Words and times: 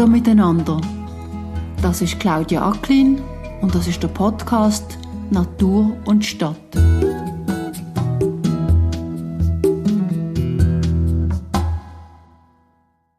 Hallo 0.00 0.12
miteinander. 0.12 0.80
Das 1.82 2.00
ist 2.00 2.18
Claudia 2.18 2.66
Acklin 2.66 3.20
und 3.60 3.74
das 3.74 3.86
ist 3.86 4.02
der 4.02 4.08
Podcast 4.08 4.96
Natur 5.30 5.94
und 6.06 6.24
Stadt. 6.24 6.56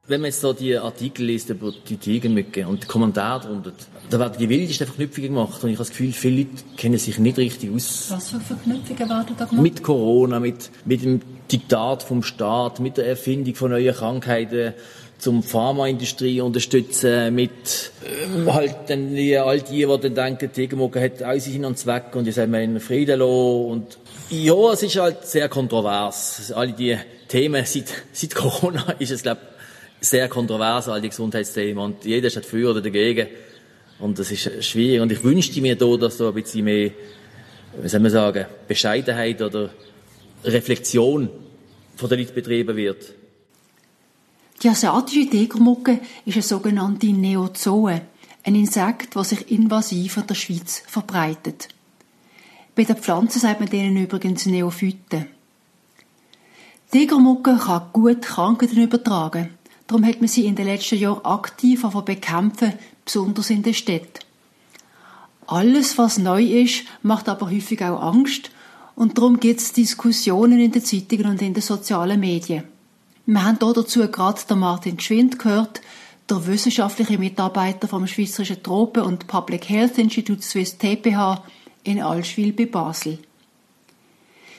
Wenn 0.08 0.22
man 0.22 0.26
jetzt 0.26 0.42
so 0.42 0.54
die 0.54 0.76
Artikel 0.76 1.28
liest 1.28 1.52
über 1.52 1.72
die 1.88 1.98
Tigermücke 1.98 2.68
und 2.68 2.82
die 2.82 2.88
Kommentare 2.88 3.44
darunter, 3.44 3.74
da 4.10 4.18
werden 4.20 4.40
die 4.40 4.50
wildesten 4.50 4.88
Verknüpfungen 4.88 5.36
gemacht 5.36 5.64
und 5.64 5.70
ich 5.70 5.76
habe 5.76 5.86
das 5.86 5.92
Gefühl, 5.92 6.12
viele 6.14 6.38
Leute 6.38 6.64
kennen 6.78 6.98
sich 6.98 7.20
nicht 7.20 7.38
richtig 7.38 7.72
aus. 7.72 8.08
Was 8.10 8.32
für 8.32 8.40
Verknüpfungen 8.40 9.08
werden 9.08 9.36
da 9.38 9.46
gemacht? 9.46 9.62
Mit 9.62 9.84
Corona, 9.84 10.40
mit, 10.40 10.72
mit 10.86 11.04
dem 11.04 11.22
Diktat 11.52 12.02
vom 12.02 12.24
Staat, 12.24 12.80
mit 12.80 12.98
der 12.98 13.06
Erfindung 13.06 13.54
von 13.54 13.70
neuen 13.70 13.94
Krankheiten, 13.94 14.74
zum 15.22 15.44
Pharmaindustrie 15.44 16.42
unterstützen, 16.42 17.34
mit 17.36 17.92
äh, 18.04 18.52
halt 18.52 18.76
dann 18.88 19.14
die, 19.16 19.38
all 19.38 19.62
die, 19.62 19.86
die 19.86 20.10
dann 20.10 20.16
denken, 20.16 20.50
die 20.56 21.00
hat 21.00 21.24
auch 21.24 21.40
Sinn 21.40 21.64
und 21.64 21.78
Zweck 21.78 22.16
und 22.16 22.26
die 22.26 22.32
sollen 22.32 22.52
wir 22.52 22.62
in 22.62 22.80
Frieden 22.80 23.20
lassen 23.20 23.66
und 23.72 23.98
ja, 24.32 24.72
es 24.72 24.82
ist 24.82 24.98
halt 24.98 25.26
sehr 25.26 25.48
kontrovers. 25.50 26.52
Alle 26.54 26.74
die 26.74 26.98
Themen 27.28 27.64
seit, 27.66 27.86
seit 28.12 28.34
Corona 28.34 28.92
ist 29.00 29.12
es, 29.12 29.22
glaube 29.22 29.42
sehr 30.02 30.28
kontrovers, 30.28 30.88
all 30.88 31.00
die 31.00 31.10
Gesundheitsthemen. 31.10 31.78
Und 31.78 32.06
jeder 32.06 32.28
ist 32.28 32.38
dafür 32.38 32.72
oder 32.72 32.82
dagegen. 32.82 33.28
Und 34.00 34.18
das 34.18 34.32
ist 34.32 34.66
schwierig. 34.66 35.00
Und 35.00 35.12
ich 35.12 35.24
wünschte 35.24 35.62
mir 35.62 35.76
da, 35.76 35.96
dass 35.96 36.18
so 36.18 36.30
ein 36.30 36.34
bisschen 36.34 36.66
mehr, 36.66 36.90
wie 37.80 37.88
soll 37.88 38.00
man 38.00 38.12
sagen, 38.12 38.46
Bescheidenheit 38.68 39.42
oder 39.42 39.70
Reflexion 40.44 41.30
von 41.96 42.10
den 42.10 42.20
Leuten 42.20 42.34
betrieben 42.34 42.76
wird. 42.76 43.14
Die 44.62 44.70
asiatische 44.70 45.28
Tigermucke 45.28 46.02
ist 46.24 46.36
eine 46.36 46.44
sogenannte 46.44 47.08
Neozoe, 47.08 48.02
ein 48.44 48.56
Insekt, 48.56 49.16
das 49.16 49.30
sich 49.30 49.50
invasiv 49.52 50.18
in 50.18 50.28
der 50.28 50.36
Schweiz 50.36 50.84
verbreitet. 50.86 51.68
Bei 52.76 52.84
den 52.84 52.98
Pflanzen 52.98 53.40
sagt 53.40 53.60
man 53.60 53.70
denen 53.70 53.98
übrigens 53.98 54.46
Neophyten. 54.46 55.26
Tigermucke 56.92 57.58
kann 57.58 57.90
gut 57.92 58.22
Krankheiten 58.22 58.84
übertragen. 58.84 59.50
Darum 59.88 60.06
hat 60.06 60.20
man 60.20 60.28
sie 60.28 60.46
in 60.46 60.56
den 60.56 60.68
letzten 60.68 61.00
Jahren 61.00 61.26
aktiv 61.26 61.82
bekämpfen, 62.06 62.74
besonders 63.04 63.50
in 63.50 63.64
den 63.64 63.74
Städten. 63.74 64.20
Alles, 65.48 65.98
was 65.98 66.20
neu 66.20 66.44
ist, 66.44 66.84
macht 67.02 67.28
aber 67.30 67.50
häufig 67.50 67.84
auch 67.84 68.02
Angst 68.02 68.52
und 68.96 69.18
darum 69.18 69.40
gibt 69.40 69.60
es 69.60 69.74
Diskussionen 69.74 70.60
in 70.60 70.72
den 70.72 70.86
Zeitungen 70.86 71.26
und 71.26 71.42
in 71.42 71.54
den 71.54 71.64
sozialen 71.64 72.20
Medien. 72.20 72.71
Wir 73.34 73.46
haben 73.46 73.60
hier 73.64 73.74
dazu 73.74 74.06
gerade 74.10 74.56
Martin 74.56 74.98
Geschwind 74.98 75.40
gehört, 75.40 75.80
der 76.30 76.48
wissenschaftliche 76.48 77.18
Mitarbeiter 77.18 77.88
vom 77.88 78.06
Schweizerischen 78.06 78.62
Tropen- 78.62 79.04
und 79.04 79.28
Public 79.28 79.70
Health 79.70 79.98
Institute 79.98 80.42
Swiss 80.42 80.78
TPH 80.78 81.42
in 81.86 82.02
Allschwil 82.02 82.52
bei 82.52 82.66
Basel. 82.66 83.20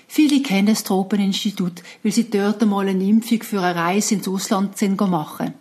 Viele 0.08 0.40
kennen 0.40 0.68
das 0.68 0.84
Tropeninstitut, 0.84 1.82
weil 2.02 2.12
sie 2.12 2.30
dort 2.30 2.62
einmal 2.62 2.88
eine 2.88 3.04
Impfung 3.04 3.42
für 3.42 3.60
eine 3.60 3.78
Reise 3.78 4.14
ins 4.14 4.26
Ausland 4.26 4.78
sind 4.78 4.98
machen. 4.98 5.52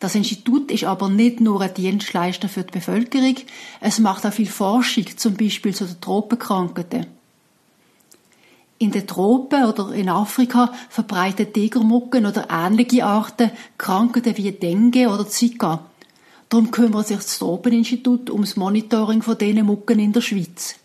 Das 0.00 0.14
Institut 0.14 0.70
ist 0.70 0.84
aber 0.84 1.10
nicht 1.10 1.42
nur 1.42 1.60
ein 1.60 1.74
Dienstleister 1.74 2.48
für 2.48 2.64
die 2.64 2.72
Bevölkerung, 2.72 3.36
es 3.82 3.98
macht 3.98 4.24
auch 4.24 4.32
viel 4.32 4.46
Forschung, 4.46 5.04
zum 5.14 5.34
Beispiel 5.34 5.74
zu 5.74 5.84
den 5.84 6.00
Tropenkrankheiten. 6.00 7.17
In 8.78 8.92
den 8.92 9.06
Tropen 9.06 9.64
oder 9.64 9.92
in 9.92 10.08
Afrika 10.08 10.72
verbreiten 10.88 11.52
Tigermucken 11.52 12.26
oder 12.26 12.46
ähnliche 12.48 13.04
Arten 13.04 13.50
Krankheiten 13.76 14.36
wie 14.36 14.52
Dengue 14.52 15.08
oder 15.08 15.26
Zika. 15.28 15.84
Darum 16.48 16.70
kümmert 16.70 17.08
sich 17.08 17.16
das 17.16 17.38
Tropeninstitut 17.38 18.30
ums 18.30 18.56
Monitoring 18.56 19.22
von 19.22 19.36
diesen 19.36 19.66
Mucken 19.66 19.98
in 19.98 20.12
der 20.12 20.20
Schweiz. 20.20 20.76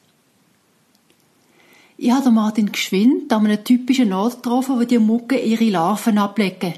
Ich 1.98 2.12
habe 2.12 2.32
Martin 2.32 2.72
Geschwind 2.72 3.32
an 3.32 3.46
einem 3.46 3.64
typischen 3.64 4.12
Ort 4.12 4.42
getroffen, 4.42 4.80
wo 4.80 4.84
die 4.84 4.98
Mucken 4.98 5.38
ihre 5.38 5.70
Larven 5.70 6.18
ablegen. 6.18 6.74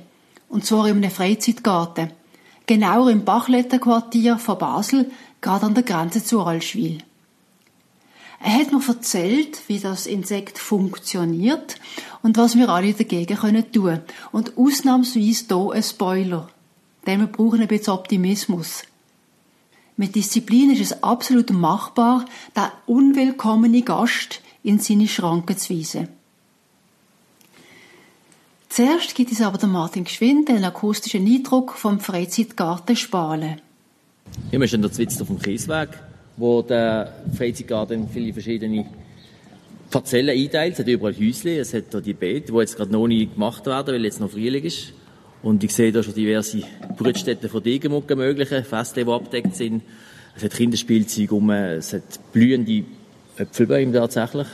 Und 0.49 0.65
zwar 0.65 0.87
in 0.87 0.97
einem 0.97 1.09
Freizeitgarten. 1.09 2.11
Genauer 2.67 3.09
im 3.09 3.23
Bachlettenquartier 3.23 4.37
von 4.37 4.57
Basel, 4.57 5.09
gerade 5.39 5.65
an 5.65 5.73
der 5.73 5.83
Grenze 5.83 6.23
zu 6.23 6.41
Allschwil. 6.41 6.99
Er 8.47 8.59
hat 8.59 8.71
mir 8.71 8.87
erzählt, 8.87 9.59
wie 9.65 9.79
das 9.79 10.05
Insekt 10.05 10.59
funktioniert 10.59 11.77
und 12.21 12.37
was 12.37 12.55
wir 12.55 12.69
alle 12.69 12.93
dagegen 12.93 13.37
können 13.37 13.71
tun. 13.71 14.01
Und 14.31 14.55
ausnahmsweise 14.55 15.45
hier 15.47 15.71
ein 15.71 15.81
Spoiler. 15.81 16.47
Denn 17.07 17.21
wir 17.21 17.27
brauchen 17.27 17.61
ein 17.61 17.67
bisschen 17.67 17.93
Optimismus. 17.93 18.83
Mit 19.97 20.13
Disziplin 20.13 20.69
ist 20.69 20.81
es 20.81 21.01
absolut 21.01 21.49
machbar, 21.49 22.25
der 22.55 22.71
unwillkommene 22.85 23.81
Gast 23.81 24.41
in 24.61 24.77
seine 24.77 25.07
Schranken 25.07 25.57
zu 25.57 25.75
weisen. 25.75 26.09
Zuerst 28.69 29.15
gibt 29.15 29.31
es 29.31 29.41
aber 29.41 29.57
den 29.57 29.71
Martin 29.71 30.03
Geschwind 30.03 30.51
einen 30.51 30.65
akustischen 30.65 31.25
Eindruck 31.25 31.71
vom 31.71 31.99
Freizeitgarten 31.99 32.95
Spalen. 32.95 33.59
Hier 34.51 34.59
wir 34.59 34.67
stehen 34.67 34.83
jetzt 34.83 35.19
auf 35.19 35.29
dem 35.29 35.41
Kiesweg 35.41 35.89
wo 36.37 36.61
der 36.61 37.13
Freizeitgarten 37.35 38.09
viele 38.09 38.33
verschiedene 38.33 38.85
Parzellen 39.89 40.37
einteilt. 40.37 40.73
Es 40.73 40.79
hat 40.79 40.87
überall 40.87 41.15
Häusle, 41.15 41.59
es 41.59 41.73
hat 41.73 41.85
hier 41.91 42.01
die 42.01 42.13
Beete, 42.13 42.51
die 42.51 42.57
jetzt 42.57 42.75
gerade 42.75 42.91
noch 42.91 43.07
nicht 43.07 43.33
gemacht 43.33 43.65
werden, 43.65 43.95
weil 43.95 44.03
jetzt 44.03 44.19
noch 44.19 44.31
Frühling 44.31 44.63
ist. 44.63 44.93
Und 45.43 45.63
ich 45.63 45.73
sehe 45.73 45.91
da 45.91 46.01
schon 46.01 46.13
diverse 46.13 46.63
Brutstätten 46.97 47.49
von 47.49 47.61
Degenmucken 47.61 48.17
mögliche, 48.17 48.63
Feste, 48.63 49.05
die 49.05 49.11
abgedeckt 49.11 49.55
sind. 49.55 49.83
Es 50.35 50.43
hat 50.43 50.53
Kinderspielzeug 50.53 51.31
um, 51.31 51.49
es 51.51 51.93
hat 51.93 52.03
blühende 52.33 52.83
Äpfelbäume 53.37 53.93
tatsächlich. 53.93 54.47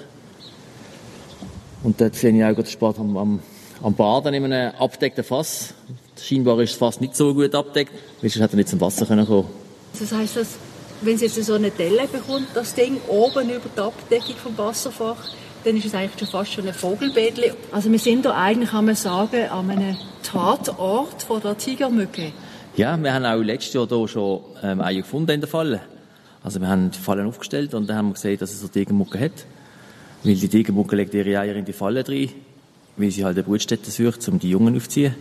Und 1.83 1.99
dort 1.99 2.15
sehe 2.15 2.35
ich 2.35 2.43
auch 2.43 2.55
den 2.55 2.65
Sport 2.65 2.99
am, 2.99 3.17
am, 3.17 3.39
am 3.81 3.95
Baden 3.95 4.33
in 4.33 4.45
einem 4.45 4.75
abgedeckten 4.75 5.23
Fass. 5.23 5.73
Scheinbar 6.21 6.59
ist 6.59 6.73
das 6.73 6.77
Fass 6.77 7.01
nicht 7.01 7.15
so 7.15 7.33
gut 7.33 7.55
abgedeckt, 7.55 7.93
weil 8.21 8.29
sonst 8.29 8.43
hätte 8.43 8.53
er 8.53 8.57
nicht 8.57 8.69
zum 8.69 8.81
Wasser 8.81 9.05
kommen 9.05 9.25
können. 9.25 9.45
Das 9.97 10.11
heisst, 10.11 10.35
dass 10.37 10.57
wenn 11.01 11.15
es 11.15 11.21
jetzt 11.21 11.43
so 11.43 11.53
eine 11.53 11.71
Delle 11.71 12.07
bekommt, 12.07 12.47
das 12.53 12.73
Ding 12.73 12.97
oben 13.07 13.49
über 13.49 13.69
die 13.75 13.79
Abdeckung 13.79 14.35
vom 14.35 14.57
Wasserfach, 14.57 15.17
dann 15.63 15.75
ist 15.75 15.85
es 15.85 15.93
eigentlich 15.93 16.19
schon 16.19 16.27
fast 16.27 16.53
schon 16.53 16.67
ein 16.67 16.73
Vogelbädli. 16.73 17.51
Also 17.71 17.91
wir 17.91 17.99
sind 17.99 18.25
da 18.25 18.35
eigentlich, 18.35 18.71
kann 18.71 18.85
man 18.85 18.95
sagen, 18.95 19.49
an 19.49 19.69
einem 19.69 19.97
Tatort 20.23 21.23
von 21.23 21.41
der 21.41 21.57
Tigermücke. 21.57 22.31
Ja, 22.77 22.97
wir 23.01 23.13
haben 23.13 23.25
auch 23.25 23.41
letztes 23.41 23.73
Jahr 23.73 23.87
hier 23.87 24.07
schon 24.07 24.41
ähm, 24.63 24.81
Eier 24.81 25.01
gefunden 25.01 25.31
in 25.31 25.41
der 25.41 25.49
Falle. 25.49 25.81
Also 26.43 26.59
wir 26.59 26.67
haben 26.67 26.89
die 26.89 26.97
Fallen 26.97 27.27
aufgestellt 27.27 27.73
und 27.73 27.87
dann 27.87 27.97
haben 27.97 28.07
wir 28.09 28.13
gesehen, 28.13 28.39
dass 28.39 28.53
es 28.53 28.61
eine 28.61 28.71
Tigermucke 28.71 29.19
hat. 29.19 29.45
Weil 30.23 30.35
die 30.35 30.47
Tigermucke 30.47 30.95
legt 30.95 31.13
ihre 31.13 31.39
Eier 31.39 31.55
in 31.55 31.65
die 31.65 31.73
Falle 31.73 32.07
rein, 32.07 32.29
weil 32.95 33.11
sie 33.11 33.25
halt 33.25 33.37
eine 33.37 33.43
Brutstätte 33.43 33.91
sucht, 33.91 34.27
um 34.29 34.39
die 34.39 34.49
Jungen 34.49 34.75
aufzuziehen. 34.75 35.15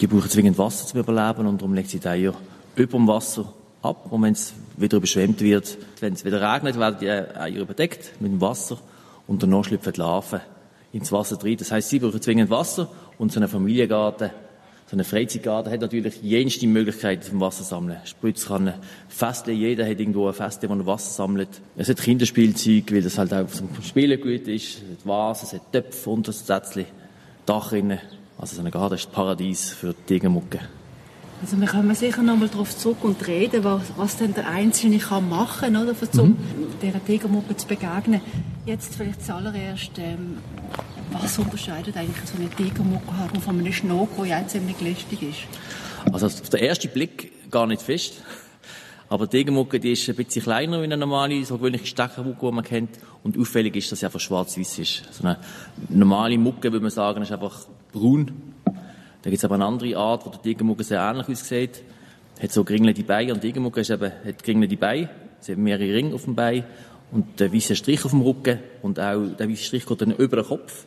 Die 0.00 0.06
brauchen 0.06 0.30
zwingend 0.30 0.58
Wasser 0.58 0.86
zum 0.86 1.00
Überleben 1.00 1.46
und 1.46 1.60
darum 1.60 1.74
legt 1.74 1.90
sie 1.90 1.98
die 1.98 2.08
Eier 2.08 2.34
über 2.76 2.98
dem 2.98 3.06
Wasser 3.06 3.52
ab. 3.82 4.10
Und 4.10 4.22
wenn 4.22 4.32
es 4.32 4.54
wieder 4.76 4.98
überschwemmt 4.98 5.40
wird, 5.40 5.78
wenn 6.00 6.14
es 6.14 6.24
wieder 6.24 6.40
regnet, 6.40 6.78
werden 6.78 6.96
die 7.00 7.10
Eier 7.10 7.60
überdeckt 7.60 8.20
mit 8.20 8.32
dem 8.32 8.40
Wasser 8.40 8.78
und 9.26 9.42
danach 9.42 9.64
schlüpfen 9.64 9.92
die 9.92 10.00
Larven 10.00 10.40
ins 10.92 11.12
Wasser 11.12 11.36
drin. 11.36 11.56
Das 11.58 11.70
heißt, 11.70 11.88
sie 11.88 11.98
brauchen 11.98 12.20
zwingend 12.20 12.50
Wasser 12.50 12.90
und 13.18 13.32
so 13.32 13.40
ein 13.40 13.48
Familiengarten, 13.48 14.30
so 14.90 14.96
ein 14.96 15.04
Freizeitgarten 15.04 15.72
hat 15.72 15.82
natürlich 15.82 16.20
jenste 16.20 16.66
Möglichkeiten 16.66 17.22
zum 17.22 17.38
Wasser 17.38 17.62
sammeln. 17.62 17.98
Spritzkanne, 18.04 18.74
Feste, 19.08 19.52
jeder 19.52 19.88
hat 19.88 20.00
irgendwo 20.00 20.26
ein 20.26 20.34
Feste, 20.34 20.68
wo 20.68 20.74
er 20.74 20.84
Wasser 20.84 21.12
sammelt. 21.12 21.48
Es 21.76 21.88
hat 21.88 21.98
Kinderspielzeug, 21.98 22.90
weil 22.90 23.02
das 23.02 23.16
halt 23.16 23.32
auch 23.32 23.46
zum 23.46 23.68
Spielen 23.82 24.20
gut 24.20 24.48
ist. 24.48 24.78
Es 24.78 24.98
hat 24.98 25.06
Vasen, 25.06 25.46
es 25.46 25.52
hat 25.52 25.72
Töpfe, 25.72 26.10
Untersätzchen, 26.10 26.86
Dachrinnen. 27.46 28.00
Also 28.36 28.56
so 28.56 28.62
ein 28.62 28.70
Garten 28.72 28.96
ist 28.96 29.12
Paradies 29.12 29.70
für 29.70 29.94
die 29.94 30.14
Tigermucke. 30.14 30.58
Also 31.42 31.58
wir 31.58 31.68
kommen 31.68 31.94
sicher 31.94 32.22
noch 32.22 32.36
mal 32.36 32.48
darauf 32.48 32.76
zurück 32.76 33.02
und 33.02 33.26
reden, 33.26 33.64
was, 33.64 33.82
was 33.96 34.16
denn 34.18 34.34
der 34.34 34.46
Einzelne 34.48 34.98
kann 34.98 35.28
machen 35.28 35.72
kann, 35.72 35.88
um 36.18 36.28
mhm. 36.28 36.36
dieser 36.82 37.02
Tigermucke 37.04 37.56
zu 37.56 37.66
begegnen. 37.66 38.20
Jetzt 38.66 38.94
vielleicht 38.94 39.24
zuallererst, 39.24 39.92
ähm, 39.98 40.36
was 41.12 41.38
unterscheidet 41.38 41.96
eigentlich 41.96 42.26
so 42.26 42.36
eine 42.38 42.50
Tigermucke 42.50 43.40
von 43.40 43.58
einem 43.58 43.72
Schnoko, 43.72 44.24
der 44.24 44.46
ziemlich 44.48 44.80
lästig 44.82 45.22
ist? 45.22 46.12
Also 46.12 46.26
auf 46.26 46.50
den 46.50 46.60
ersten 46.60 46.90
Blick 46.90 47.50
gar 47.50 47.66
nicht 47.66 47.80
fest. 47.80 48.22
Aber 49.08 49.26
die 49.26 49.38
Tigermucke, 49.38 49.80
die 49.80 49.92
ist 49.92 50.08
ein 50.08 50.14
bisschen 50.14 50.42
kleiner 50.42 50.76
als 50.76 50.84
eine 50.84 50.96
normale, 50.96 51.44
so 51.44 51.56
gewöhnliche 51.56 51.86
Steckermucke, 51.86 52.46
die 52.46 52.52
man 52.52 52.64
kennt. 52.64 52.90
Und 53.24 53.36
auffällig 53.36 53.74
ist, 53.76 53.90
dass 53.90 54.00
sie 54.00 54.06
einfach 54.06 54.20
schwarz-weiß 54.20 54.78
ist. 54.78 55.02
So 55.10 55.26
eine 55.26 55.38
normale 55.88 56.38
Mucke, 56.38 56.70
würde 56.70 56.80
man 56.80 56.92
sagen, 56.92 57.22
ist 57.22 57.32
einfach 57.32 57.66
braun 57.92 58.30
da 59.22 59.30
gibt 59.30 59.38
es 59.38 59.44
aber 59.44 59.56
eine 59.56 59.66
andere 59.66 59.96
Art, 59.96 60.24
wo 60.24 60.30
der 60.30 60.40
Tigermugge 60.42 60.84
sehr 60.84 61.00
ähnlich 61.00 61.28
aussieht. 61.28 61.82
Hat 62.40 62.52
so 62.52 62.64
geringelte 62.64 63.02
Beine 63.02 63.34
und 63.34 63.42
die 63.42 63.48
Tigermugge 63.48 63.82
ist 63.82 63.90
eben, 63.90 64.10
hat 64.10 64.42
geringelte 64.42 64.76
Beine. 64.76 65.10
Sie 65.40 65.52
hat 65.52 65.58
mehrere 65.58 65.94
Ringe 65.94 66.14
auf 66.14 66.24
dem 66.24 66.34
Bein 66.34 66.64
und 67.12 67.40
der 67.40 67.52
weiße 67.52 67.76
Strich 67.76 68.04
auf 68.04 68.12
dem 68.12 68.22
Rücken 68.22 68.60
und 68.82 68.98
auch 68.98 69.26
der 69.38 69.48
weiße 69.48 69.64
Strich 69.64 69.86
geht 69.86 70.00
dann 70.00 70.12
über 70.12 70.36
den 70.36 70.46
Kopf. 70.46 70.86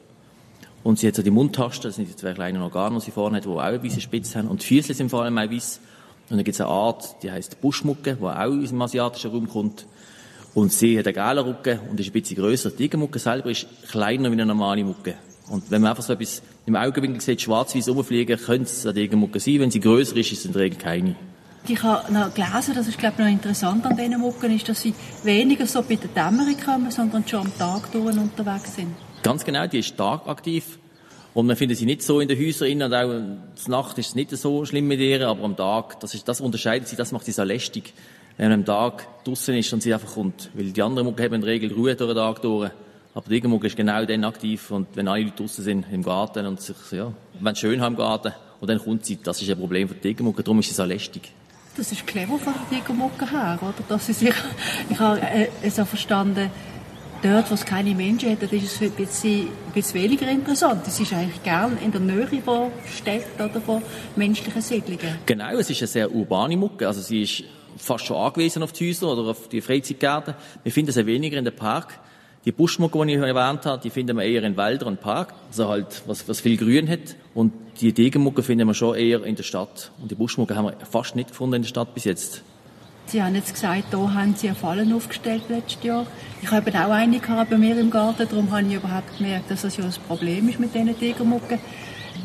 Und 0.83 0.99
sie 0.99 1.07
hat 1.07 1.15
so 1.15 1.21
die 1.21 1.31
Mundtasten, 1.31 1.89
das 1.89 1.95
sind 1.95 2.09
die 2.09 2.15
zwei 2.15 2.33
kleinen 2.33 2.61
Organe, 2.61 2.95
die 2.95 3.01
sie 3.05 3.11
vorne 3.11 3.37
hat, 3.37 3.45
die 3.45 3.49
auch 3.49 3.59
eine 3.59 3.81
weiße 3.81 4.01
Spitze 4.01 4.39
haben. 4.39 4.49
Und 4.49 4.61
die 4.61 4.67
Füße 4.67 4.93
sind 4.93 5.09
vor 5.09 5.23
allem 5.23 5.37
auch 5.37 5.49
weiß. 5.49 5.79
Und 6.29 6.37
dann 6.37 6.43
gibt 6.43 6.55
es 6.55 6.61
eine 6.61 6.69
Art, 6.69 7.23
die 7.23 7.31
heißt 7.31 7.61
Buschmucke, 7.61 8.15
die 8.15 8.23
auch 8.23 8.35
aus 8.35 8.69
dem 8.69 8.81
asiatischen 8.81 9.31
Raum 9.31 9.47
kommt. 9.47 9.85
Und 10.53 10.71
sie 10.71 10.99
hat 10.99 11.07
einen 11.07 11.15
gelben 11.15 11.49
Rücken 11.49 11.79
und 11.89 11.99
ist 11.99 12.07
ein 12.07 12.13
bisschen 12.13 12.37
grösser. 12.37 12.69
Die 12.71 12.77
Tigermucke 12.77 13.19
selber 13.19 13.49
ist 13.49 13.65
kleiner 13.89 14.29
wie 14.29 14.33
eine 14.33 14.45
normale 14.45 14.83
Mucke. 14.83 15.15
Und 15.49 15.69
wenn 15.69 15.81
man 15.81 15.91
einfach 15.91 16.03
so 16.03 16.13
etwas 16.13 16.41
im 16.65 16.75
Augenwinkel 16.75 17.21
sieht, 17.21 17.41
schwarz-weiß 17.41 17.89
rumfliegen, 17.89 18.37
könnte 18.37 18.63
es 18.63 18.85
eine 18.85 18.93
Tigermucke 18.93 19.39
sein. 19.39 19.59
Wenn 19.59 19.71
sie 19.71 19.79
grösser 19.79 20.15
ist, 20.15 20.31
ist 20.31 20.39
es 20.39 20.45
in 20.45 20.53
der 20.53 20.61
Regel 20.61 20.77
keine. 20.77 21.15
Ich 21.67 21.81
habe 21.81 22.11
noch 22.11 22.33
gelesen, 22.33 22.73
das 22.75 22.87
ist 22.87 22.97
glaube 22.97 23.15
ich 23.19 23.23
noch 23.23 23.31
interessant 23.31 23.85
an 23.85 23.95
diesen 23.95 24.19
Mucken, 24.19 24.53
ist, 24.53 24.67
dass 24.67 24.81
sie 24.81 24.93
weniger 25.23 25.65
so 25.65 25.81
bei 25.81 25.95
der 25.95 26.09
Dämmerung 26.09 26.57
kommen, 26.59 26.91
sondern 26.91 27.25
schon 27.25 27.41
am 27.41 27.57
Tag 27.57 27.89
durch 27.93 28.17
unterwegs 28.17 28.75
sind. 28.75 28.93
Ganz 29.21 29.45
genau, 29.45 29.65
die 29.67 29.79
ist 29.79 29.95
tagaktiv. 29.95 30.79
Und 31.33 31.47
man 31.47 31.55
findet 31.55 31.77
sie 31.77 31.85
nicht 31.85 32.03
so 32.03 32.19
in 32.19 32.27
den 32.27 32.37
Häusern 32.37 32.83
und 32.83 32.93
auch 32.93 33.07
der 33.07 33.37
Nacht 33.67 33.97
ist 33.97 34.09
es 34.09 34.15
nicht 34.15 34.31
so 34.31 34.65
schlimm 34.65 34.87
mit 34.87 34.99
ihr, 34.99 35.27
aber 35.27 35.43
am 35.43 35.55
Tag, 35.55 35.99
das, 36.01 36.13
ist, 36.13 36.27
das 36.27 36.41
unterscheidet 36.41 36.87
sie, 36.89 36.95
das 36.95 37.11
macht 37.11 37.25
sie 37.25 37.31
so 37.31 37.43
lästig, 37.43 37.93
wenn 38.37 38.49
man 38.49 38.59
am 38.59 38.65
Tag 38.65 39.07
draußen 39.23 39.55
ist 39.55 39.71
und 39.73 39.81
sie 39.81 39.93
einfach 39.93 40.13
kommt. 40.13 40.49
Weil 40.53 40.71
die 40.71 40.81
anderen 40.81 41.07
Mucke 41.07 41.23
haben 41.23 41.33
in 41.33 41.41
der 41.41 41.49
Regel 41.49 41.71
Ruhe 41.71 41.95
durch 41.95 42.09
den 42.09 42.17
Tag 42.17 42.41
durch. 42.41 42.69
Aber 43.15 43.29
die 43.29 43.41
Mucke 43.47 43.67
ist 43.67 43.75
genau 43.75 44.03
dann 44.05 44.23
aktiv 44.23 44.71
und 44.71 44.87
wenn 44.95 45.07
alle 45.07 45.23
Leute 45.23 45.43
draußen 45.43 45.63
sind 45.63 45.85
im 45.91 46.03
Garten 46.03 46.45
und 46.47 46.59
sich, 46.61 46.75
ja, 46.91 47.11
wenn 47.39 47.53
es 47.53 47.59
schön 47.59 47.79
haben 47.81 47.93
im 47.93 47.99
Garten, 47.99 48.33
und 48.59 48.69
dann 48.69 48.79
kommt 48.79 49.05
sie, 49.05 49.19
das 49.21 49.41
ist 49.41 49.49
ein 49.49 49.57
Problem 49.57 49.89
für 49.89 49.95
die 49.95 50.15
darum 50.15 50.59
ist 50.59 50.69
sie 50.69 50.73
so 50.73 50.85
lästig. 50.85 51.31
Das 51.75 51.91
ist 51.91 52.07
clever 52.07 52.37
von 52.37 52.53
der 52.53 52.79
Tigermucke 52.79 53.29
her, 53.29 53.59
oder? 53.61 53.73
Dass 53.89 54.05
sie 54.05 54.13
sich, 54.13 54.33
ich 54.89 54.99
habe 54.99 55.19
äh, 55.21 55.69
so 55.69 55.83
verstanden, 55.85 56.49
dort, 57.21 57.49
wo 57.49 57.55
es 57.55 57.65
keine 57.65 57.93
Menschen 57.95 58.31
hat, 58.31 58.41
ist 58.41 58.63
es 58.63 58.81
ein 58.81 58.91
bisschen, 58.91 59.47
ein 59.47 59.73
bisschen 59.73 60.01
weniger 60.01 60.27
interessant. 60.29 60.87
Es 60.87 60.99
ist 60.99 61.13
eigentlich 61.13 61.41
gern 61.43 61.77
in 61.83 61.91
der 61.91 62.01
Nähe 62.01 62.41
von 62.43 62.71
Städten 62.85 63.41
oder 63.41 63.59
von 63.61 63.81
menschlichen 64.15 64.61
Siedlungen. 64.61 65.17
Genau, 65.25 65.57
es 65.57 65.69
ist 65.69 65.81
eine 65.81 65.87
sehr 65.87 66.11
urbane 66.13 66.57
Mucke. 66.57 66.87
Also 66.87 67.01
sie 67.01 67.23
ist 67.23 67.43
fast 67.77 68.05
schon 68.05 68.17
angewiesen 68.17 68.63
auf 68.63 68.71
die 68.71 68.89
Häuser 68.89 69.11
oder 69.11 69.31
auf 69.31 69.47
die 69.49 69.61
Freizeitgärten. 69.61 70.35
Wir 70.63 70.71
finden 70.71 70.91
sie 70.91 71.05
weniger 71.05 71.37
in 71.37 71.45
den 71.45 71.55
Park. 71.55 71.99
Die 72.45 72.51
Buschmucke, 72.51 73.05
die 73.05 73.13
ich 73.13 73.19
erwähnt 73.19 73.65
habe, 73.65 73.81
die 73.81 73.89
finden 73.89 74.17
wir 74.17 74.25
eher 74.25 74.43
in 74.43 74.57
Wäldern 74.57 74.89
und 74.89 75.01
Park, 75.01 75.33
also 75.47 75.69
halt, 75.69 76.03
was, 76.07 76.27
was 76.27 76.41
viel 76.41 76.57
Grün 76.57 76.89
hat. 76.89 77.15
Und 77.33 77.53
die 77.79 77.93
Degenmucke 77.93 78.43
finden 78.43 78.67
wir 78.67 78.73
schon 78.73 78.95
eher 78.95 79.23
in 79.23 79.35
der 79.35 79.43
Stadt. 79.43 79.91
Und 80.01 80.11
die 80.11 80.15
Buschmucke 80.15 80.53
haben 80.53 80.65
wir 80.65 80.85
fast 80.85 81.15
nicht 81.15 81.29
gefunden 81.29 81.55
in 81.55 81.61
der 81.61 81.69
Stadt 81.69 81.93
bis 81.93 82.03
jetzt. 82.03 82.43
Sie 83.05 83.23
haben 83.23 83.35
jetzt 83.35 83.53
gesagt, 83.53 83.85
hier 83.91 84.13
haben 84.13 84.35
Sie 84.35 84.47
eine 84.47 84.55
Fallen 84.55 84.91
aufgestellt 84.93 85.43
letztes 85.47 85.83
Jahr. 85.83 86.05
Ich 86.41 86.51
habe 86.51 86.69
auch 86.71 86.91
eine 86.91 87.19
bei 87.49 87.57
mir 87.57 87.77
im 87.77 87.89
Garten, 87.89 88.27
darum 88.29 88.51
habe 88.51 88.67
ich 88.67 88.73
überhaupt 88.73 89.17
gemerkt, 89.17 89.49
dass 89.49 89.61
das 89.61 89.77
ja 89.77 89.85
ein 89.85 89.93
Problem 90.07 90.49
ist 90.49 90.59
mit 90.59 90.73
diesen 90.73 90.97
Tigermucken. 90.97 91.59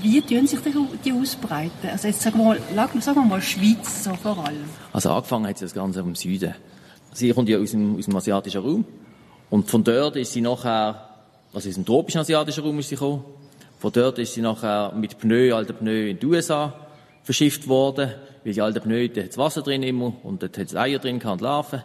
Wie 0.00 0.20
tun 0.20 0.46
sich 0.46 0.60
die 1.04 1.12
ausbreiten? 1.12 1.90
Also 1.90 2.08
jetzt 2.08 2.22
sagen 2.22 2.38
wir 2.38 2.56
mal, 2.74 3.00
sagen 3.00 3.20
wir 3.20 3.24
mal 3.24 3.42
Schweiz 3.42 4.04
so 4.04 4.14
vor 4.14 4.44
allem. 4.44 4.64
Also 4.92 5.10
angefangen 5.10 5.46
hat 5.46 5.58
sie 5.58 5.64
das 5.64 5.74
Ganze 5.74 6.02
vom 6.02 6.14
Süden. 6.14 6.54
Sie 7.12 7.32
kommt 7.32 7.48
ja 7.48 7.58
aus 7.58 7.70
dem, 7.70 7.96
aus 7.96 8.04
dem 8.04 8.16
asiatischen 8.16 8.62
Raum. 8.62 8.84
Und 9.50 9.70
von 9.70 9.84
dort 9.84 10.16
ist 10.16 10.32
sie 10.32 10.40
nachher, 10.40 11.08
also 11.52 11.68
aus 11.68 11.74
dem 11.74 11.84
tropischen 11.84 12.20
asiatischen 12.20 12.64
Raum 12.64 12.78
ist 12.78 12.88
sie 12.88 12.96
gekommen. 12.96 13.24
Von 13.78 13.92
dort 13.92 14.18
ist 14.18 14.34
sie 14.34 14.42
nachher 14.42 14.92
mit 14.94 15.18
Pneu, 15.18 15.54
alten 15.54 15.74
Pneu 15.74 16.10
in 16.10 16.18
die 16.18 16.26
USA 16.26 16.74
verschifft 17.22 17.68
worden 17.68 18.10
weil 18.44 18.54
die 18.54 18.62
alten 18.62 18.80
Pneu, 18.80 19.08
da 19.08 19.22
hat 19.22 19.36
Wasser 19.36 19.60
drin 19.62 19.82
immer 19.82 20.14
und 20.22 20.42
dort 20.42 20.56
hat 20.56 20.68
es 20.68 20.74
Eier 20.74 20.98
drin 20.98 21.20
und 21.20 21.40
Larven. 21.42 21.82